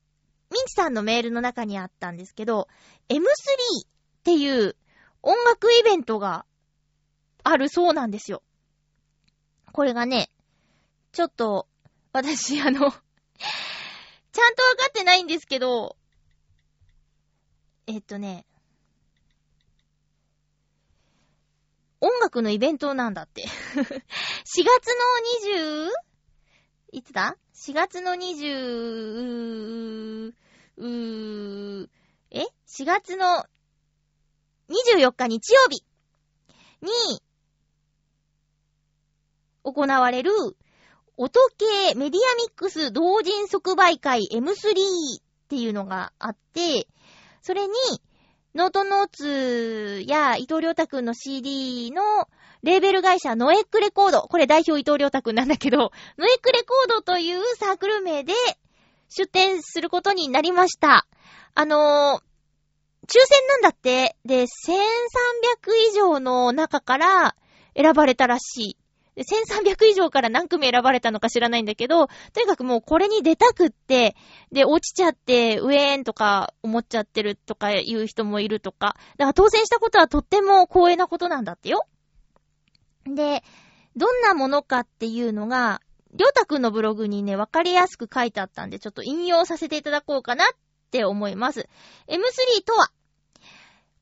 [0.50, 2.68] ミンチさんのメールの中にあったんですけど、
[3.08, 3.22] M3 っ
[4.24, 4.76] ていう
[5.22, 6.44] 音楽イベントが
[7.44, 8.42] あるそうなんですよ。
[9.72, 10.30] これがね、
[11.12, 11.66] ちょっと、
[12.12, 12.92] 私、あの、
[14.32, 15.96] ちゃんとわかってないんですけど、
[17.86, 18.46] えっとね、
[22.00, 23.46] 音楽のイベントなんだって。
[23.46, 23.50] 4
[23.82, 23.92] 月の
[25.52, 25.88] 20?
[26.92, 30.32] いつだ ?4 月の20、
[30.76, 31.88] うー、
[32.30, 33.44] え ?4 月の
[34.70, 35.84] 24日日曜日
[36.80, 36.90] に
[39.62, 40.32] 行われる
[41.22, 46.88] 音系メディアミックス同人即売会 M3 っていうのがあって、
[47.42, 47.74] それに、
[48.54, 52.02] ノートノーツや伊藤良太くんの CD の
[52.62, 54.22] レーベル会社ノエックレコード。
[54.22, 58.32] これ代表伊藤良太くんなんだけど、 ノエックレコードというサークル名で
[59.10, 61.06] 出展することになりました。
[61.54, 62.30] あのー
[63.06, 64.16] 抽選なんだって。
[64.24, 64.46] で、1300
[65.90, 67.34] 以上の中から
[67.76, 68.79] 選ばれたらしい。
[69.20, 74.16] で1300以上から何組選ばれたのか知らないんだけど、とにかくもうこれに出たくって、
[74.50, 78.96] で、落ちちゃって、ウェーンとか思っちゃってるとかいう人もいるとか。
[79.18, 81.86] だから当選したことはとっても光栄なことなんだってよ。
[83.04, 83.44] で、
[83.94, 85.82] どんなものかっていうのが、
[86.14, 90.48] りょうたくんのブログにね、わかりやすく書いてあったんで、ちょっと引用させていただこうかなっ
[90.90, 91.68] て思います。
[92.08, 92.90] M3 とは、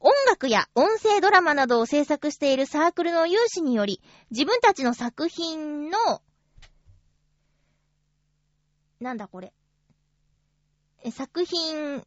[0.00, 6.22] 音楽や音声ドラマなどを制作しているサークルの有志により、自分たちの作品の、
[9.00, 9.52] なんだこれ。
[11.02, 12.06] え作品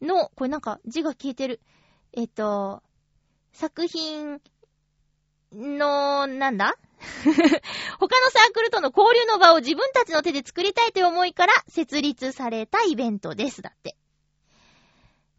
[0.00, 1.60] の、これなんか字が消えてる。
[2.12, 2.82] えっと、
[3.52, 4.40] 作品
[5.52, 6.76] の、なんだ？
[8.00, 13.62] 他のサークルとの交流の場を自分たちの手で作りたいという思いから設立されたイベントです。
[13.62, 13.96] だって。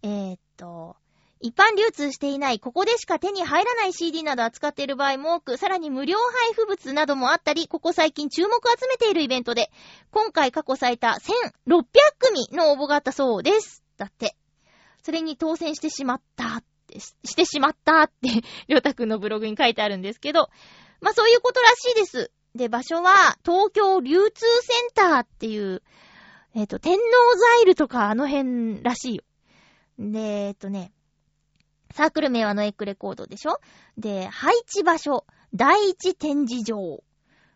[0.01, 0.95] えーっと、
[1.41, 9.71] 一般流通していない、ここでしか手に入らない CD など扱っている場合も多く、さらに無料配布物などもあったり、ここ最近注目を集めているイベントで、
[10.11, 11.83] 今回過去最多1600
[12.19, 13.83] 組の応募があったそうです。
[13.97, 14.35] だって。
[15.01, 18.27] それに当選してしまったって、ししてしまったって、
[18.67, 20.49] りょうたくんのブログに書いてあるんですけど、
[20.99, 22.31] まあそういうことらしいです。
[22.53, 25.81] で、場所は、東京流通センターっていう、
[26.53, 29.23] えっ、と、天王ザイルとかあの辺らしいよ。
[29.99, 30.91] で、えっ、とね、
[31.93, 33.59] サークル名はノエックレコードでしょ？
[33.97, 37.03] で、配置場所、第一展示場。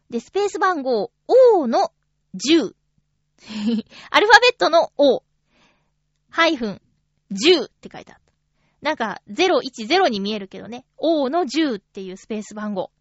[0.09, 1.91] で、スペース番号、O の
[2.35, 2.73] 10。
[4.09, 5.23] アルファベットの O。
[6.29, 6.81] ハイフン、
[7.31, 8.23] 10って書いてあった。
[8.81, 10.85] なんか、010に見えるけどね。
[10.97, 12.91] O の10っていうスペース番号。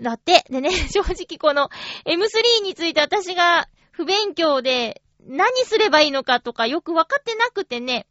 [0.00, 0.44] だって。
[0.50, 1.68] でね、 正直この
[2.04, 8.06] M3 について私が不勉強で何すればいいのかとかよくわかってなくてね。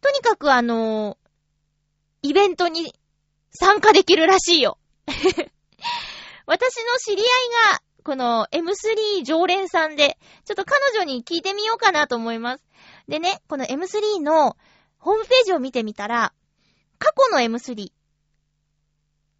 [0.00, 1.28] とにかくあのー
[2.22, 2.92] イベントに
[3.52, 4.78] 参加できるらしいよ。
[6.46, 7.26] 私の知り合い
[7.72, 12.64] が、この M3 常連さんで、ちょっと彼女に聞いてみようかなと思います。
[13.06, 14.56] でね、この M3 の
[14.98, 16.32] ホームページを見てみたら、
[16.98, 17.92] 過去の M3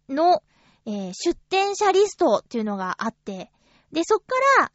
[0.09, 0.43] の、
[0.85, 3.51] えー出展者リストっていうのがあって、
[3.91, 4.71] で、そっから、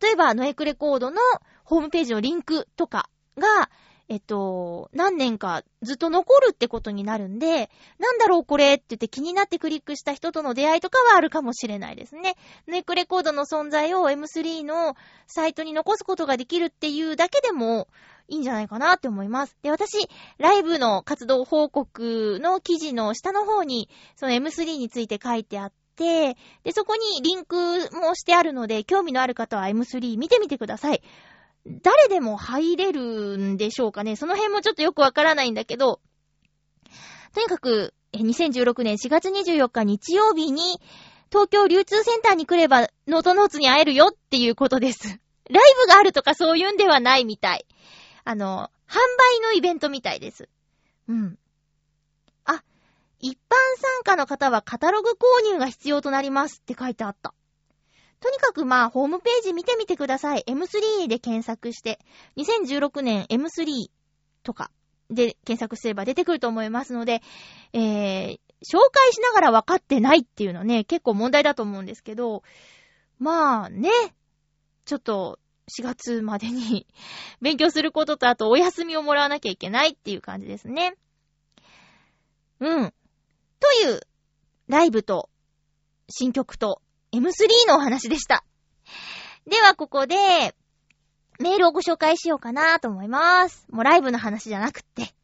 [0.00, 1.20] 例えば、ノエクレコードの
[1.64, 3.70] ホームページのリンクとかが、
[4.08, 12.36] えっと、何年かずっと残るってことになるんで、なんだろうこれって言って気になってクリックした人との出会いとかはあるかもしれないですね。
[12.68, 14.94] ノエクレコードの存在を M3 の
[15.26, 17.88] サイトに残すことができるっていうだけでも
[18.28, 19.56] いいんじゃないかなって思います。
[19.62, 27.56] で、私、ライブの活動報告の記事の下の方に、その M3 について書いてあって、で、そこにリンク
[27.96, 31.02] もしてあるので、興味のある方は M3 見てみてください。
[31.82, 34.16] 誰でも入れるんでしょうかね。
[34.16, 36.00] その辺もちょっとよくわからないんだけど、
[37.34, 40.80] とにかく、2016年4月24日日曜日に、
[41.30, 45.18] 東京流通センターに来れば、ノートノーツに会えるよっていうことです。
[45.50, 47.66] ライブがあるとかそういうんではないみたい。
[48.24, 48.98] あの、販
[49.34, 50.48] 売のイベントみたいです。
[51.08, 51.38] うん。
[52.44, 52.62] あ、
[53.20, 53.38] 一般
[53.80, 57.34] 参加の方はカタログ購入が必要となりますって書いてあった。
[58.26, 60.42] とにかくまあ、ホームページ見てみてください。
[60.48, 62.00] M3 で検索して、
[62.36, 63.86] 2016年 M3
[64.42, 64.72] とか
[65.10, 67.22] で検索すれば出てくると思いますので、
[67.72, 72.42] えー、紹介しながら分かってないっていうのね、結構問題だと思うんですけど、
[73.20, 73.90] まあね、
[74.86, 75.38] ちょっと
[75.78, 76.88] 4月までに
[77.40, 80.96] 勉強することとあとお休みをもらわなきゃいけないっていう感じですね。
[82.58, 82.92] うん。
[83.60, 84.00] という、
[84.66, 85.30] ライブと
[86.08, 86.82] 新曲と
[87.16, 88.44] M3 のお話でした。
[89.46, 90.16] では、ここで、
[91.38, 93.66] メールをご紹介しようかなと思います。
[93.70, 95.14] もうライブの話じゃなくって、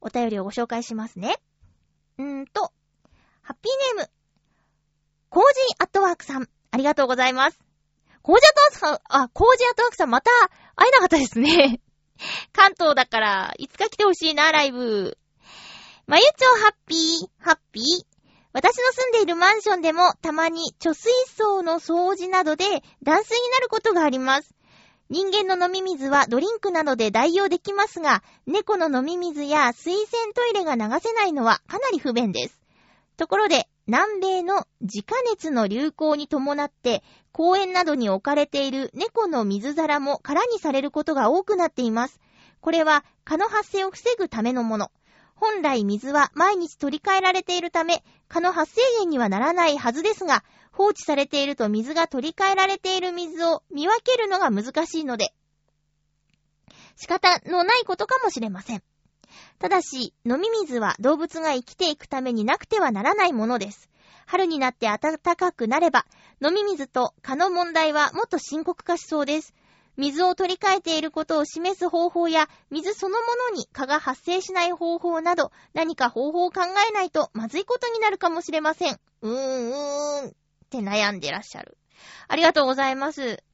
[0.00, 1.36] お便りをご紹介しますね。
[2.18, 2.72] うーんと、
[3.42, 4.10] ハッピーネーム、
[5.28, 7.58] コージーアットワークさん、ありがとうございます。
[8.22, 10.30] コージーアットワークさん、あ、コージーアットワークさんまた
[10.76, 11.80] 会えなかったですね。
[12.52, 15.18] 関東だから、いつか来てほしいな、ライブ。
[16.06, 18.09] まゆちょハッピー、ハッピー。
[18.52, 22.64] 私の住んでいるマンションでもたまに貯水槽の掃除などで
[23.02, 24.54] 断水になることがあります。
[25.08, 32.60] 人間の飲み水はドリンクなどで代用できますが、猫の飲み水や水洗トイレが流せないのはかなり不便です。
[33.16, 42.20] ところで、南米の自家熱の流行に伴って、公園などに置かれている猫の水皿も空にされることが多くなっています。
[42.60, 44.90] これは蚊の発生を防ぐためのもの。
[45.40, 55.32] 本来水は毎日取り替えられているため、蚊の発生源にはならないはずですが、放置されていると水が取り替えられている水を見分けるのが難しいので、
[56.96, 58.82] 仕方のないことかもしれません。
[59.58, 63.88] ただし、飲み水は動物が生きていくためになくてはならないものです。
[64.26, 66.04] 春になって暖かくなれば、
[66.44, 69.54] 飲み水と蚊の問題はもっと深刻化しそうです。
[70.00, 78.98] 水を取り替えていることを示す方法や、水そのものに蚊が発生しない方法など、何か方法を考えないとまずいことになるかもしれません。
[79.20, 80.32] うーん、うーん、っ
[80.70, 81.76] て悩んでらっしゃる。
[82.28, 83.44] ありがとうございます。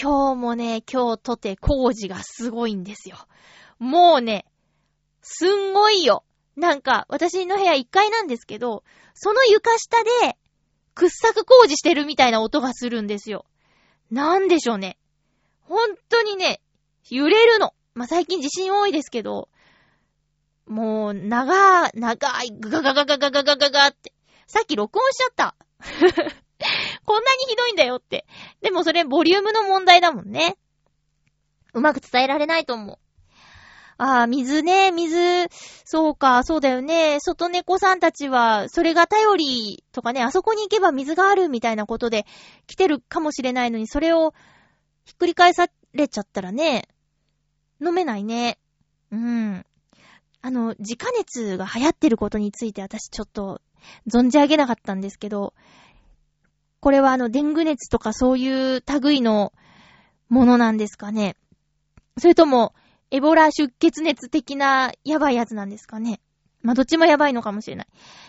[0.00, 3.16] 今日もね、今日とて工事がすごいんですよ。
[3.80, 4.46] もうね、
[5.22, 6.22] すんごいよ。
[6.54, 8.84] なんか、私の部屋1階なんですけど、
[9.14, 10.36] その床下で、
[10.94, 13.44] 掘削工事してるみたいな音がするんですよ。
[14.10, 14.99] なんでしょうね。
[15.70, 16.60] 本当にね、
[17.08, 17.74] 揺れるの。
[17.94, 19.48] まあ、最近地震多いですけど、
[20.66, 24.12] もう、長、長い、ガガガガガガガガガって。
[24.48, 25.54] さっき録音しちゃった。
[27.06, 28.26] こんなにひどいんだよって。
[28.60, 30.58] でもそれ、ボリュームの問題だもんね。
[31.72, 32.98] うまく伝えられないと思う。
[33.96, 35.46] ああ、水ね、水、
[35.84, 37.20] そうか、そうだよね。
[37.20, 42.26] 外猫さんたちは、それが頼りとかね、あそこに行けば水があるみたいなことで
[42.66, 44.34] 来てるかもしれないのに、それを
[45.10, 46.86] ひっくり返されちゃったらね、
[47.84, 48.58] 飲めないね。
[49.10, 49.66] うん。
[50.40, 53.60] あの、自家熱が流行ってることについて私ちょっと
[54.08, 55.52] 存じ上げなかったんですけど、
[56.78, 59.52] これはあの、デング熱とかそういう類の
[60.28, 61.34] ものなんですかね。
[62.16, 62.72] それとも、
[63.10, 66.20] エボラ出血熱的なやばいやつなんですかね。
[66.62, 67.86] まあ、どっちもやばいのかもしれない。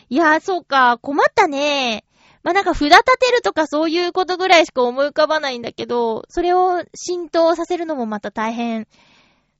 [0.09, 2.05] いやー、そうか、困ったね。
[2.43, 8.87] まあ、なんか札立てるとかそういうことぐらいしか思い浮かばないんだけど、それを浸透させるのもまた大変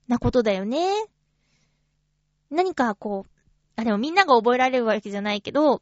[0.08, 0.88] なことだよね。
[2.50, 3.30] 何かこう、
[3.76, 5.80] あ、でもみんなが覚えられるわけじゃないけど、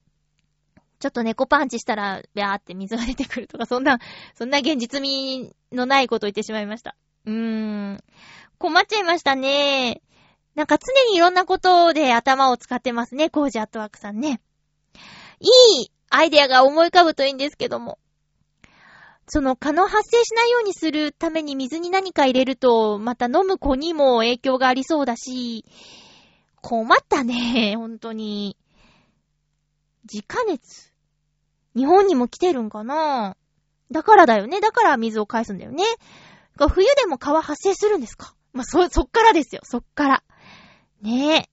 [1.01, 3.98] ちょっと猫パンチしたら、ビャーって水が出てくるとか、そんな、
[4.34, 6.94] そんな現実味のないことを言ってしまいました。
[7.24, 8.05] うーん。
[8.59, 10.03] 困っちゃいましたね。
[10.55, 14.42] なんか常にいろんなことで頭を使ってますね、コージアットワークさんね。
[15.41, 15.47] い
[15.82, 17.99] いアイデアが思い浮かぶといいんですけども。
[19.32, 25.64] その蚊の発生しないようにするために水に何か入れると、また飲む子にも影響がありそうだし、
[26.61, 28.57] 困ったね、本当に。
[30.12, 30.93] 自家熱。
[31.76, 33.36] 日本にも来てるんかな
[33.93, 34.61] だからだよね。
[34.61, 35.84] だから水を返すんだよね。
[36.68, 38.34] 冬でも蚊は発生するんですか？
[38.53, 39.61] まあ、そ、そっからですよ。
[39.64, 40.22] そっから。
[41.03, 41.49] ね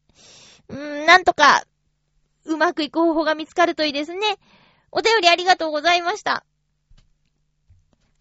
[0.70, 0.74] え。
[0.74, 1.64] うー、なんとか、
[2.48, 4.20] うまくいく方法が見つかるといいですね。
[4.92, 6.46] お便りありがとうございました。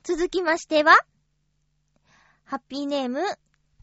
[0.03, 0.97] 続きましては、
[2.45, 3.21] ハッピーネーム、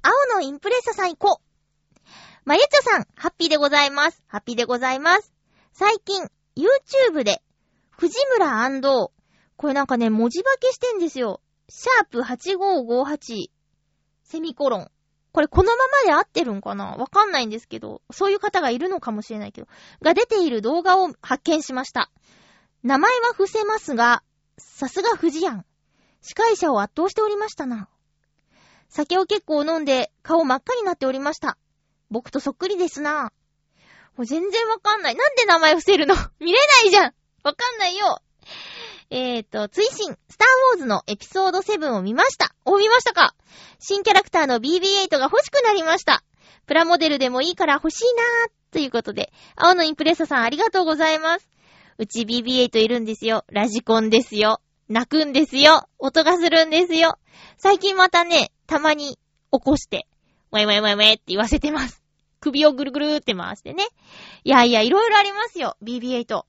[0.01, 1.99] 青のインプレッサさん行こう。
[2.45, 4.21] まゆちょさん、ハッピーでございます。
[4.27, 5.33] ハッピーでございます。
[5.71, 6.23] 最近、
[6.55, 7.41] YouTube で、
[7.89, 8.69] 藤村
[9.55, 11.41] これなんかね、文字化けしてんですよ。
[11.69, 13.49] シャープ8558、
[14.23, 14.91] セミコロン。
[15.33, 16.91] これこのままで合ってるんかな？
[16.91, 19.67] わかんないんですけど、そういう方がいるのかもしれないけど、
[20.01, 22.11] が出ている動画を発見しました。
[22.83, 24.23] 名前は伏せますが、
[24.57, 25.65] さすが藤やん。
[26.21, 27.89] 司会者を圧倒しておりましたな。
[28.89, 31.57] 酒を結構飲んで顔真っ赤になっておりました。
[32.11, 33.33] 僕とそっくりですな。
[34.15, 35.15] もう全然わかんない。
[35.15, 36.13] なんで名前伏せるの？
[36.39, 37.13] 見れないじゃん
[37.43, 38.21] わかんないよ
[39.15, 42.55] えーと、追伸、スターウォーズのエピソード7を見ました。
[42.65, 43.35] お、見ましたか？
[43.77, 46.23] 新キャラクターの BB-8 が欲しくなりました。
[46.65, 51.47] プラモデルでもいいから欲しいなーということで、青のインプレッサさんありがとうございます。
[51.99, 53.45] うち BB-8 いるんですよ。
[53.51, 54.61] ラジコンですよ。
[54.89, 55.87] 泣くんですよ。
[55.99, 57.19] 音がするんですよ。
[57.59, 59.19] 最近またね、たまに起
[59.51, 60.07] こして、
[60.51, 62.01] ウェイウェイウェイウェイって言わせてます。
[62.39, 63.85] 首をぐるぐるって回してね。
[64.43, 65.77] いやいや、いろいろありますよ。
[65.83, 66.45] BB-8。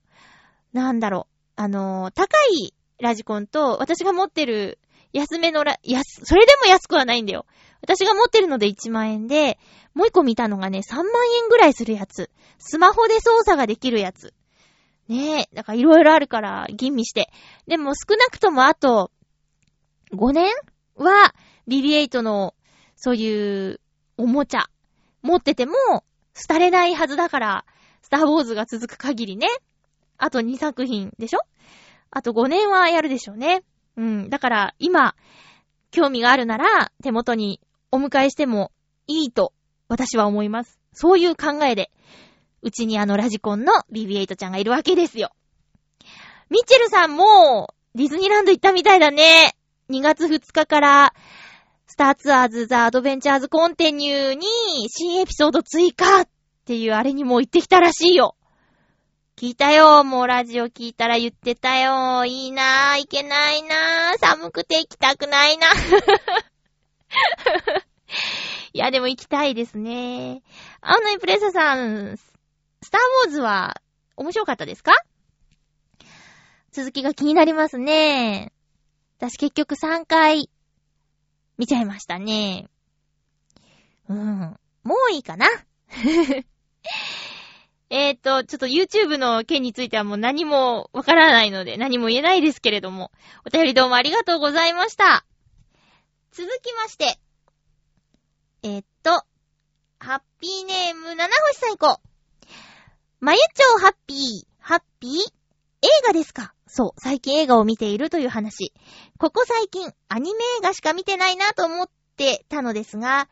[0.72, 1.34] なんだろう。
[1.57, 4.78] あのー、高いラジコンと、私が持ってる
[5.12, 7.46] 安めのラ、安、それでも安くはないんだよ。
[7.80, 9.59] 私が持ってるので1万円で、
[9.94, 11.05] もう一個見たのがね、3万
[11.42, 12.30] 円ぐらいするやつ。
[12.59, 14.34] スマホで操作ができるやつ。
[15.09, 17.30] ねえ、だからいろいろあるから、吟味して。
[17.68, 19.11] でも少なくともあと、
[20.12, 20.52] 5年
[20.96, 21.34] は、
[21.68, 22.55] BB-8 の、
[22.96, 23.80] そういう、
[24.16, 24.64] おもちゃ、
[25.22, 25.74] 持ってても、
[26.48, 27.64] 廃れないはずだから、
[28.02, 29.46] スターウォーズが続く限りね。
[30.18, 31.40] あと2作品でしょ？
[32.10, 33.62] あと5年はやるでしょうね。
[33.96, 34.30] うん。
[34.30, 35.14] だから、今、
[35.90, 37.60] 興味があるなら、手元に
[37.90, 38.72] お迎えしても
[39.06, 39.52] いいと、
[39.88, 40.78] 私は思います。
[40.92, 41.90] そういう考えで、
[42.62, 45.30] うちにあのラジコンの BB-8 ちゃんがいるわけですよ。
[46.50, 49.54] ミッチェルさんも、ディズニーランド行ったみたいだね。
[49.90, 51.14] 2月2日から、
[51.86, 54.46] スターツアーズ・ザ・アドベンチャーズ・コンテニューに
[54.88, 56.28] 新エピソード追加っ
[56.64, 58.34] ていうあれにも行ってきたらしいよ。
[59.37, 60.05] 聞いたよ。
[60.05, 62.24] もうラジオ聞いたら言ってたよ。
[62.24, 62.99] いいなぁ。
[63.01, 64.18] 行けないなぁ。
[64.18, 65.72] 寒くて行きたくないなぁ。
[68.72, 70.43] いや、でも行きたいですね。
[70.80, 73.80] 青のイプレッサさん、スターウォーズは
[74.16, 74.93] 面白かったですか？
[76.70, 78.53] 続きが気になりますね。
[79.18, 80.49] 私結局3回
[81.59, 82.68] 見ちゃいましたね。
[84.09, 84.57] うん。
[84.85, 85.47] もういいかな？
[87.91, 93.12] えっと、ちょっと YouTube の件についてはもう何もわからないので何も言えないですけれども、
[93.47, 95.24] お便りどうもありがとうございました。
[96.32, 97.18] 続きまして、
[98.62, 99.22] えっと、
[100.01, 102.47] ハッピーネーム七星さん行こう。
[103.20, 104.18] まゆちょうハッピー、
[104.59, 106.53] ハッピー映画ですか？
[106.66, 108.72] そう、最近映画を見ているという話。
[109.18, 113.28] ここ最近、アニメ映画しか見てないなと思ってたのですが、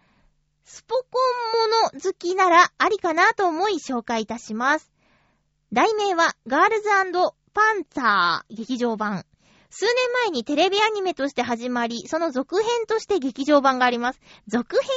[0.64, 1.18] スポコ
[1.64, 4.90] ンもの好きならありかなと思い紹介いたします。
[5.72, 6.88] 題名は、ガールズ
[7.54, 9.24] パンツァー劇場版。
[9.70, 9.94] 数年
[10.24, 14.20] 前にテレビアニメとして始まり、その続編として劇場版があります。
[14.46, 14.88] 続編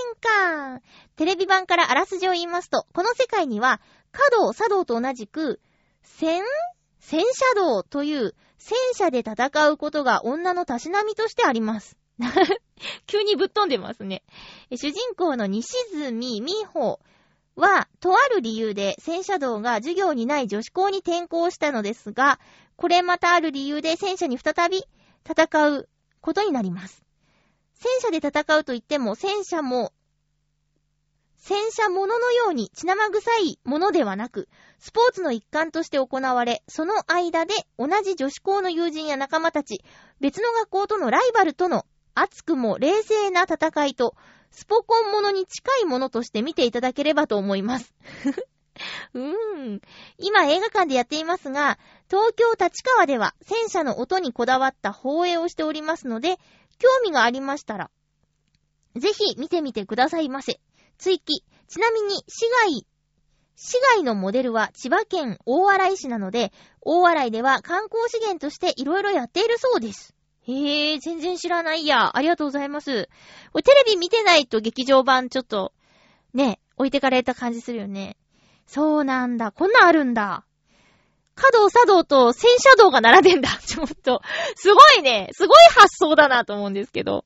[0.78, 0.82] か。
[1.16, 3.80] テレビ版からあらすじを言いますと、この世界には、
[4.11, 5.61] 華道、茶道と同じく、
[6.03, 6.43] 戦？
[6.99, 11.97] 戦車道という戦車で戦うことが女のたしなみとしてあります。
[13.07, 14.24] 急にぶっ飛んでますね。
[14.72, 16.11] 主人公の西住
[16.41, 16.99] 美穂
[17.55, 22.39] は、とある理由で戦車道が授業にない女子校に転校したのですが、
[22.76, 24.84] これまたある理由で戦車に再び
[25.30, 25.89] 戦う
[26.22, 27.03] ことになります。
[27.74, 29.93] 戦車で戦うと言っても、戦車も
[31.47, 34.49] 戦車もののように血生臭いものではなく、
[34.80, 39.84] スポーツの一環として行われ、その間で同じ女子校の友人や仲間たち、
[40.20, 41.86] 別の学校とのライバルとの
[42.16, 44.16] 熱くも冷静な戦いと、
[44.51, 47.93] スポコンものに近いものとして見ていただければと思います。
[49.13, 49.82] うーん。
[50.18, 51.78] 今映画館でやっていますが、
[52.09, 56.38] 東京立川では戦車の音にこだわった放映をしておりますので、
[56.80, 57.91] 興味がありましたら、
[58.95, 60.59] ぜひ見てみてくださいませ。
[60.97, 61.43] 追記。
[61.68, 62.86] ちなみに、市外、
[63.57, 70.14] 市外のモデルは千葉県大洗市なので、大洗では観光資源としていろいろやっているそうです。
[70.48, 72.16] へえ、全然知らないや。
[72.16, 73.10] ありがとうございます。
[73.52, 75.74] これテレビ見てないと劇場版ちょっと、
[76.34, 78.16] ね、置いてかれた感じするよね。
[78.68, 79.52] そうなんだ。
[79.52, 80.46] こんなんあるんだ。
[81.36, 83.50] 華道、茶道と戦車道が並べんだ。
[83.66, 84.22] ちょっと、
[84.56, 85.30] すごいね。
[85.34, 87.26] すごい発想だなと思うんですけど。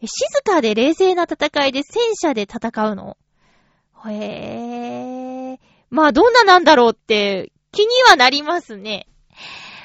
[0.00, 3.16] 静かで冷静な戦いで戦車で戦うの？
[4.06, 5.58] へぇー。
[5.90, 9.06] まあ、どんななんだろうって気にはなりますね。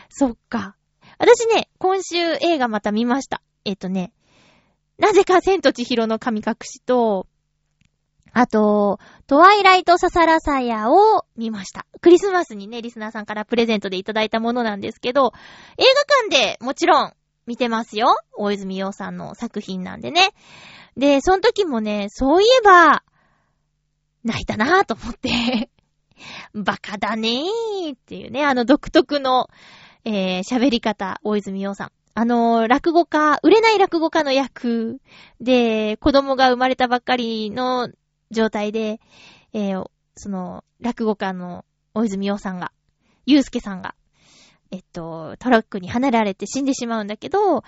[0.10, 0.76] そっか。
[1.20, 3.42] 私ね、今週映画また見ました。
[3.66, 4.14] えっとね、
[4.98, 7.28] なぜか千と千尋の神隠しと、
[8.32, 11.86] あと、トワイライトササラサヤを見ました。
[12.00, 15.34] クリスマスにね、リスナーさんからプレゼントでいただいたものなんですけど、
[15.78, 15.84] 映
[16.30, 17.14] 画館でもちろん
[17.46, 18.16] 見てますよ。
[18.38, 20.30] 大泉洋さんの作品なんでね。
[20.96, 23.04] で、その時もね、そういえば、
[24.24, 25.70] 泣いたなぁと思って
[26.54, 29.48] バカだねーっていうね、あの独特の、
[30.06, 31.92] えー、喋り方、大泉洋さん。
[32.14, 35.00] あの、落語家、売れない落語家の役
[35.40, 37.90] で、子供が生まれたばっかりの
[38.32, 39.00] 状態で、
[39.54, 42.72] えー、その、落語家の大泉洋さんが、
[43.26, 43.96] ゆうすけさんが、
[44.72, 47.64] えっと、トラックに離れられて死んでしまうんだけど、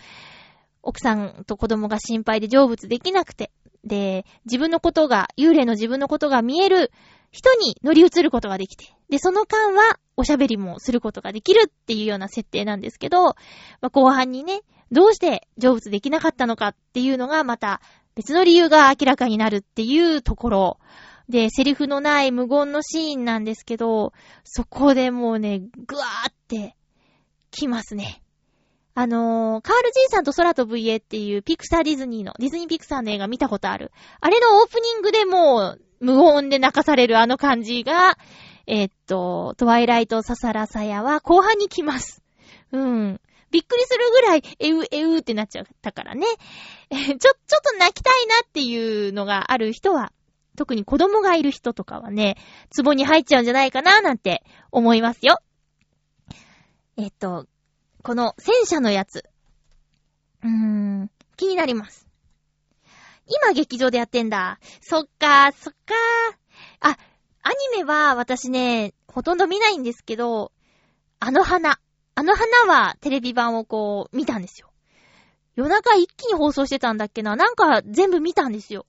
[0.83, 3.51] 奥さんと子供が心配で成仏できなくて、
[3.83, 6.91] で、自分のことが、幽霊の自分のことが見える
[7.31, 13.35] 人に乗り移ることができて、で、その間はおしゃべりもすることができるっていうような設定なんですけど、ま
[13.83, 17.81] あ、後半にね、どうして成仏できなかったのかっていうのがまた
[18.15, 20.79] 別の理由が明らかになるっていうところ。
[21.27, 24.13] で、セリフのない無言のシーンなんですけど、
[24.45, 26.75] そこでもうね、ぐわーって
[27.51, 28.23] 来ますね。
[28.93, 33.91] あのー、カール爺さんと空飛ぶ家っていうピクサーディズニーの、ディズニーピクサーの映画見たことある。
[34.21, 38.17] あれのオープニングでもう、無音で泣かされるあの感じが、
[38.67, 42.23] えー、っと、トワイライトササラサヤは後半に来ます。
[42.71, 43.21] うん。
[43.51, 46.25] びっくりするぐらい、えう、えうってなっちゃったからね。
[46.89, 47.33] え ちょ、ちょっ
[47.63, 50.11] と泣きたいなっていうのがある人は、
[50.55, 52.37] 特に子供がいる人とかはね、
[52.69, 55.39] ツボに入っちゃうんじゃないかななんて思いますよ。
[56.97, 57.47] えっと、
[58.03, 59.25] この戦車のやつ。
[60.43, 62.07] うーん、気になります。
[63.27, 64.59] 今劇場でやってんだ。
[64.81, 65.95] そっか、そっか。
[66.79, 66.97] あ、
[67.43, 70.51] アニメは私ね、ほとんど見ないんですけど、
[71.19, 71.79] あの花。
[72.13, 74.71] あの花はテレビ版をこう、見たんですよ。
[75.55, 78.85] 夜中一気に放送してたんだっけななんか全部見たんですよ。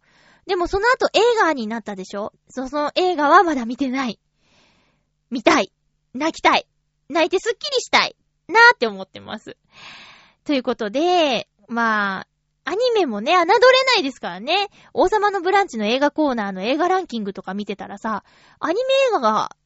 [0.46, 4.18] でもその後映画になったでしょその映画はまだ見てない。
[5.30, 5.72] 見たい。
[6.14, 6.66] 泣きたい。
[7.08, 8.16] 泣いてスッキリしたい。
[8.48, 9.56] なーって思ってます。
[10.44, 12.26] ということで、まあ、
[12.64, 14.68] アニメもね、侮れないですからね。
[14.94, 18.24] 王様のブランチの映画コーナーの映画ランキングとか見てたらさ、
[18.60, 19.56] アニメ映画が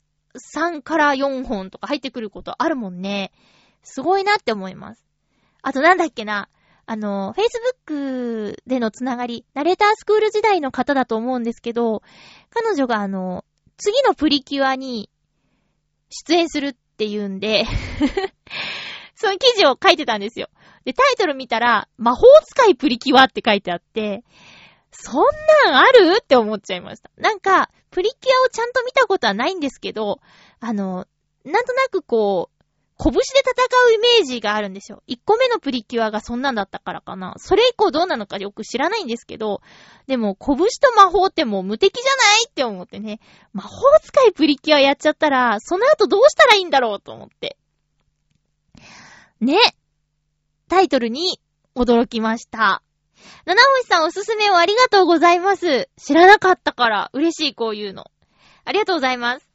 [0.55, 3.32] 3から4本とか入ってくることあるもんね。
[3.82, 5.05] すごいなって思います。
[5.62, 6.49] あとなんだっけな。
[6.86, 12.03] あの、Facebook でのつながり、ナレータースクール時代の方だと思うんですけど、
[12.51, 13.44] 彼女があの、
[13.76, 15.11] 次のプリキュアに
[16.11, 17.64] 出演するっていうんで、
[19.17, 20.49] その記事を書いてたんですよ。
[20.85, 24.23] で、タイトル見たら、魔法使いプリキュアって書いてあって、
[24.93, 25.25] そん
[25.64, 26.19] なんある？
[26.23, 27.11] って思っちゃいました。
[27.17, 30.21] なんか、プリキュアをちゃんと見たことはないんですけど、
[30.61, 31.07] あの、
[31.45, 32.57] なんとなくこう、
[32.99, 33.23] 拳で戦
[33.91, 35.03] うイメージがあるんですよ。
[35.07, 37.35] 1個目のプリキュアがそんなんだったからかな。
[37.37, 39.61] それ以降どうなのかよく知らないんですけど、
[40.07, 43.21] でも、拳と魔法ってもう無敵じゃないって思ってね。
[43.53, 47.59] 魔法使いプリキュアやっちゃったら、その後どうしたらいいんだろうと思って。
[49.41, 49.59] ね。
[50.68, 51.41] タイトルに
[51.74, 52.82] 驚きました。
[53.45, 55.89] 七星さんおすすめをありがとうございます。
[55.97, 58.11] 知らなかったから、嬉しいこういうの。
[58.64, 59.49] ありがとうございます。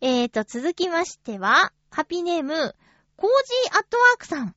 [0.00, 2.74] えーと、続きましては、ハピネーム、
[3.16, 4.54] コージーアットワークさん。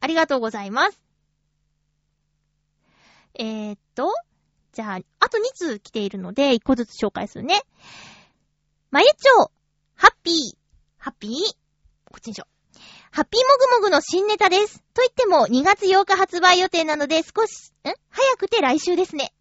[0.00, 1.00] ありがとうございます。
[3.38, 4.12] えーと、
[4.72, 7.62] じゃあ、あと2通来ているので、1個ずつ紹介するね。
[8.90, 9.50] まゆちょう
[9.94, 10.34] ハッピー、
[10.98, 11.32] ハッピー、
[12.10, 12.55] こっちにしよう。
[13.16, 14.80] ハッピーもぐもぐの新ネタです。
[14.92, 17.88] と言っても2月8日発売予定なので少し、ん？
[18.10, 19.32] 早くて来週ですね。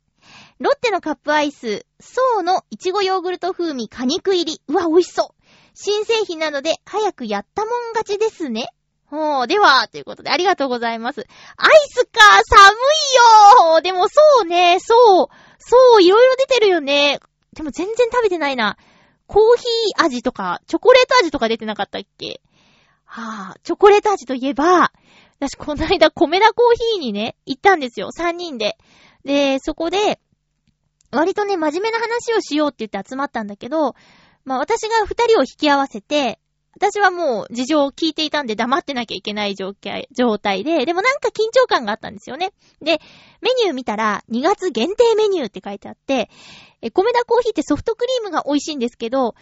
[0.59, 4.61] ロッテのカップアイス、ソーのいちごヨーグルト風味果肉入り。
[4.69, 5.43] うわ、美味しそう。
[5.73, 8.69] 新製品なので早くやったもん勝ちですね。
[9.07, 11.27] ほう、では、ということでありがとうございます。
[11.57, 12.77] アイスか、寒
[13.73, 15.27] いよでもそうね、そう、
[15.59, 17.19] そう、いろいろ出てるよね。
[17.51, 18.77] でも全然食べてないな。
[19.27, 22.39] コーヒー味とか、チョコレート味とか出てなかったっけ？
[23.05, 24.91] はぁ、チョコレート味といえば、
[25.39, 28.09] 私この間、コメダコーヒーにね、行ったんですよ。
[28.17, 28.77] 3人で。
[29.23, 30.19] で、そこで、
[31.11, 33.95] 割とね、真面目な話をしようって言って集まったんだけど、
[34.43, 36.39] まあ私が2人を引き合わせて、
[36.75, 42.51] 私はもう事情を聞いていたんで黙ってなきゃいけない状態状態で、でもなんか緊張感があったんですよね。
[42.81, 42.99] で、
[43.41, 46.29] メニュー見たら2月限定メニューって書いてあって、
[46.81, 49.35] え、コメダコーヒーってソフトクリームが美味しいんですけど、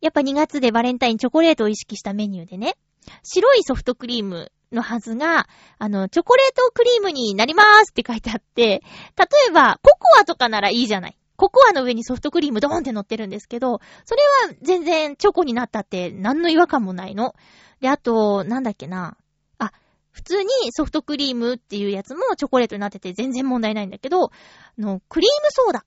[0.00, 2.76] やっぱ2月でバレンタインチョコレートを意識したメニューでね、
[3.22, 5.48] 白いソフトクリームのはずが、
[5.78, 8.82] あの、チョコレートクリームになりますって書いてあって、
[9.16, 11.16] 例えば、ココアとかならいいじゃない。
[11.36, 17.34] ココアの上にソフトクリームドーンって乗ってるんですけど、それは全然チョコになったって何の違和感もないの。
[17.80, 19.16] で、あと、なんだっけな。
[19.58, 19.72] あ、
[20.10, 24.30] 普通にソフトクリームっていうやつもチョコレートになってて全然問題ないんだけど、あ
[24.78, 25.84] の、クリームソーダ。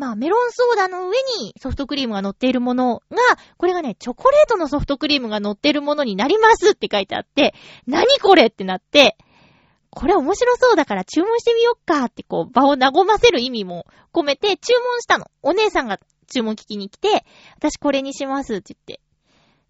[0.00, 3.18] まあ、メロンソーダの上にソフトクリームが乗っているものが、
[3.58, 7.52] これがね、チョコレートのソフトクリームが乗っているものになりますって書いてあって、
[7.86, 9.18] 何これってなって、
[9.90, 13.84] これ面白そうだから注文してみよっかってこう場を和ませる意味も
[14.14, 15.26] 込めて注文したの。
[15.42, 15.98] お姉さんが
[16.32, 17.26] 注文聞きに来て、
[17.58, 19.02] 私これにしますって言って、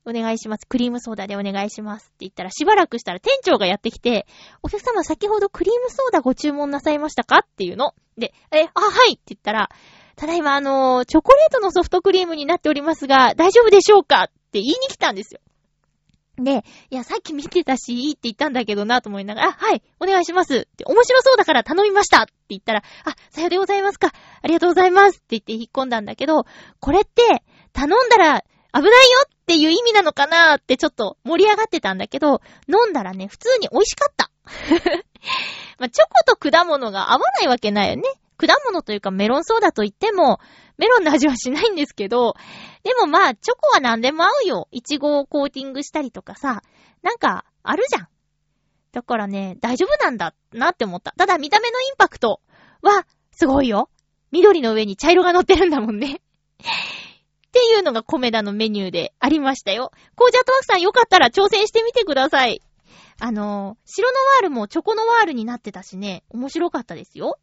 [0.04, 0.66] お願いします。
[0.68, 4.28] クリームソーダでお願いしますって言ったらしばらくしたら店長がやってきて、
[4.62, 7.94] お客様先ほどクリームソーダご注文なさいましたかっていうの。
[8.16, 9.70] で、え、あ、はいって言ったら、
[10.20, 15.40] ただいまあの、チョコレートのソフトクリームになっておりますが、大丈夫でしょうかって言いに来たんですよ。
[16.36, 24.12] で、いや、さっき見てたし、いいって言ったんだけどなと思いながら、あ、はい、お願いしますって、面白そうだから頼みましたって言ったら、あ、さようでございますか。
[24.42, 26.44] ありがとうございますって言って引っ込んだんだけど、
[26.80, 27.42] これって、
[27.72, 28.44] 頼んだら
[28.74, 28.90] 危ないよ
[29.24, 34.30] っていう意味なのかなってちょっと盛り上がってたんだけど、飲んだらね、普通に美味しかった。
[35.80, 38.02] まあ、チョコと果物が合わないわけないよね。
[38.40, 40.40] 果物というかメロンソーダと言っても、
[40.78, 42.34] メロンの味はしないんですけど、
[42.82, 44.68] でもまあ、チョコは何でも合うよ。
[44.70, 46.62] イチゴをコーティングしたりとかさ、
[47.02, 48.08] なんか、あるじゃん。
[48.92, 51.12] だからね、大丈夫なんだなって思った。
[51.16, 52.40] ただ見た目のインパクト
[52.82, 53.90] は、すごいよ。
[54.30, 56.20] 緑の上に茶色が乗ってるんだもんね。
[56.60, 59.90] っていうのがコメダのメニューでありましたよ。
[60.14, 62.62] コージーアットワークさんよかったら挑戦してみてください。
[63.18, 67.38] あのー、シロノワールもチョコノワールになってたしね、面白かったですよ。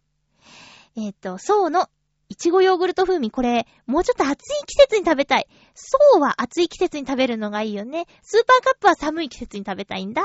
[0.97, 1.89] えっ、と、爽の
[2.27, 5.47] いちごヨーグルト風味、これ、もうちょっと暑い季節に食べたい。
[5.75, 8.07] 爽は暑い季節に食べるのがいいよね。
[8.23, 10.23] スーパーカップは寒い季節に食べたいんだ。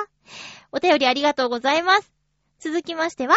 [0.73, 2.11] お便りありがとうございます。
[2.59, 3.37] 続きましては、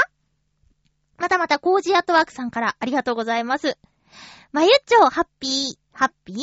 [1.17, 3.77] またまたコージアットワークさんからありがとうございます。
[4.53, 6.37] まゆっちょ、ハッピー、ハッピー？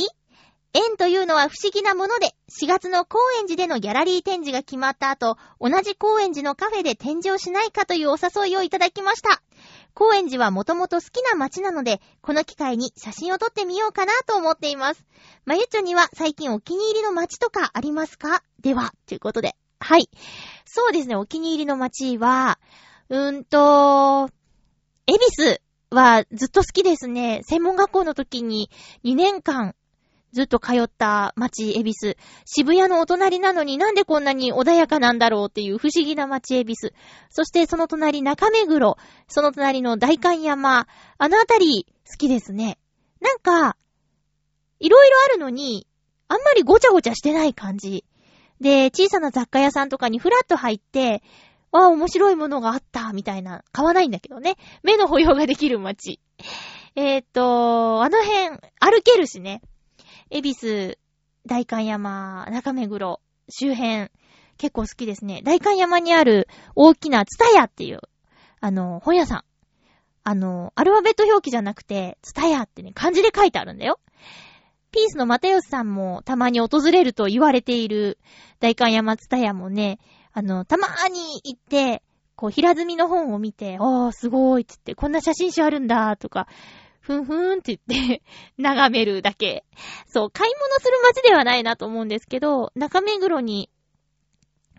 [0.74, 9.42] 縁というのは不思議なもので、4月の高円寺でのギャラリー展示が決まった後、同じ高円寺のカフェで展示をしないかというお誘いをいただきました。
[9.94, 15.04] 高円寺はもともと好きな街なので、この機会に写真を撮ってみようかなと思っています。
[15.44, 18.42] まゆちょには最近お気に入りの街とかありますか？
[18.60, 19.54] では、ということで。
[19.80, 20.08] はい。
[20.64, 22.58] そうですね、お気に入りの街は、
[23.08, 24.30] うーんと、
[25.06, 27.42] エビスはずっと好きですね。
[27.44, 28.70] 専門学校の時に
[29.04, 29.74] 2年間
[30.32, 32.16] ずっと通った街、恵比寿。
[32.46, 36.92] 渋谷のお隣なのになんでこんなに穏やかなんだろうっていう不思議な街、恵比寿。
[37.30, 38.96] そしてその隣、中目黒。
[39.28, 40.86] その隣の大観山。
[41.18, 42.78] あのあたり、好きですね。
[43.20, 43.76] なんか、
[44.80, 45.86] いろいろあるのに、
[46.28, 48.04] あんまりごちゃごちゃしてない感じ。
[48.60, 51.22] で、小さな雑貨屋さんとかにふらっと入って、
[51.72, 53.64] ああ、面白いものがあった、みたいな。
[53.72, 54.56] 買わないんだけどね。
[54.82, 56.20] 目の保養ができる街。
[56.94, 59.62] えーっと、あの辺、歩けるしね。
[60.34, 60.96] 恵比寿、
[61.44, 63.20] 大観山、中目黒、
[63.50, 64.08] 周辺、
[64.56, 65.42] 結構好きですね。
[65.44, 68.00] 大観山にある大きなツタヤっていう、
[68.58, 69.44] あの、本屋さん。
[70.24, 74.00] あの、アルファベット表記じゃなくて、ツタヤってね、漢字で書いてあるんだよ。
[74.90, 78.18] ピースの又吉さんもたまに訪れると言われている
[78.58, 79.98] 大観山ツタヤもね、
[80.32, 82.02] あの、たまーに行って、
[82.36, 86.46] こう、平積みの本を見て、あー、すごいって言って、こんな写真集あるんだ、とか、
[87.02, 88.22] ふんふーんって言って、
[88.58, 89.64] 眺めるだけ。
[90.06, 93.70] そう、買い物する街ではないなと思うんですけど、中目黒に、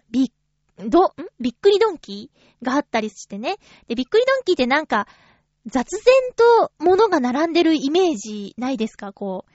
[0.09, 0.32] び、
[0.78, 1.11] ど、ん？
[1.39, 3.57] びっくりドンキーがあったりしてね。
[3.88, 5.07] で、びっくりドンキーってなんか、
[5.65, 9.13] 雑然と物が並んでるイメージないですか？
[9.13, 9.53] こう。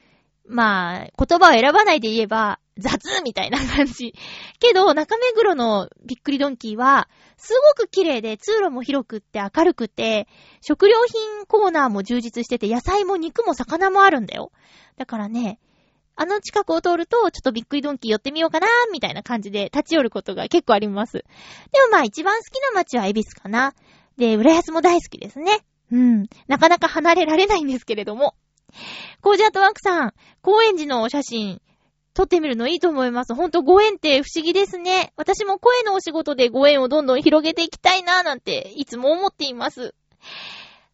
[0.49, 4.15] まあ、言葉を選ばないで言えば、雑みたいな感じ。
[4.61, 10.27] けど、中目黒のびっくりドンキーは、すごく綺麗で、通路も広くって明るくて、
[10.63, 14.51] 食料品コーナーも充実してて、野菜も肉も魚もあるんだよ。
[14.97, 15.59] だからね、
[16.17, 21.13] あの近くを通ると、ちょっとびっくりドンキー寄ってみようかな、みたいな感じで立ち寄ることが結構あります。
[21.13, 21.23] で
[21.87, 23.75] もまあ一番好きな街は恵比寿かな。
[24.17, 25.61] で、浦安も大好きですね。
[25.93, 26.29] うん。
[26.49, 28.35] なかなか離れられないんですけれども。
[29.21, 31.61] コージアートワークさん、高円寺のお写真、
[32.15, 33.35] 撮ってみるのいいと思います。
[33.35, 35.13] ほんとご縁って不思議ですね。
[35.17, 39.95] 私も声のお仕事でご縁をどんどん広げていきたいな、なんて、いつも思っています。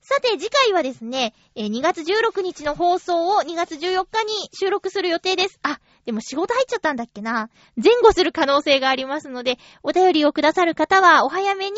[0.00, 5.58] さて、次回はですね、2月16日の放送を2月14日に収録する予定です。
[5.62, 7.48] あ、でも仕事入っちゃったんだっけな。
[7.82, 11.76] 前後する可能性がありますので、お便りをくださる方はお早めに、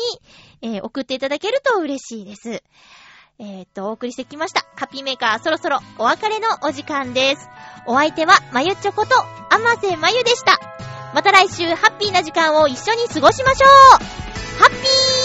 [0.61, 2.63] えー送っていただけると嬉しいです。
[3.39, 4.65] えー、っと、お送りしてきました。
[4.75, 7.47] ハピーメーカー、そろそろお別れのお時間です。
[7.85, 10.59] お相手は、まゆちょこと、あませまゆでした。
[11.13, 13.69] また来週、ハッピーな時間を一緒に過ごしましょう
[14.59, 15.16] ハッピー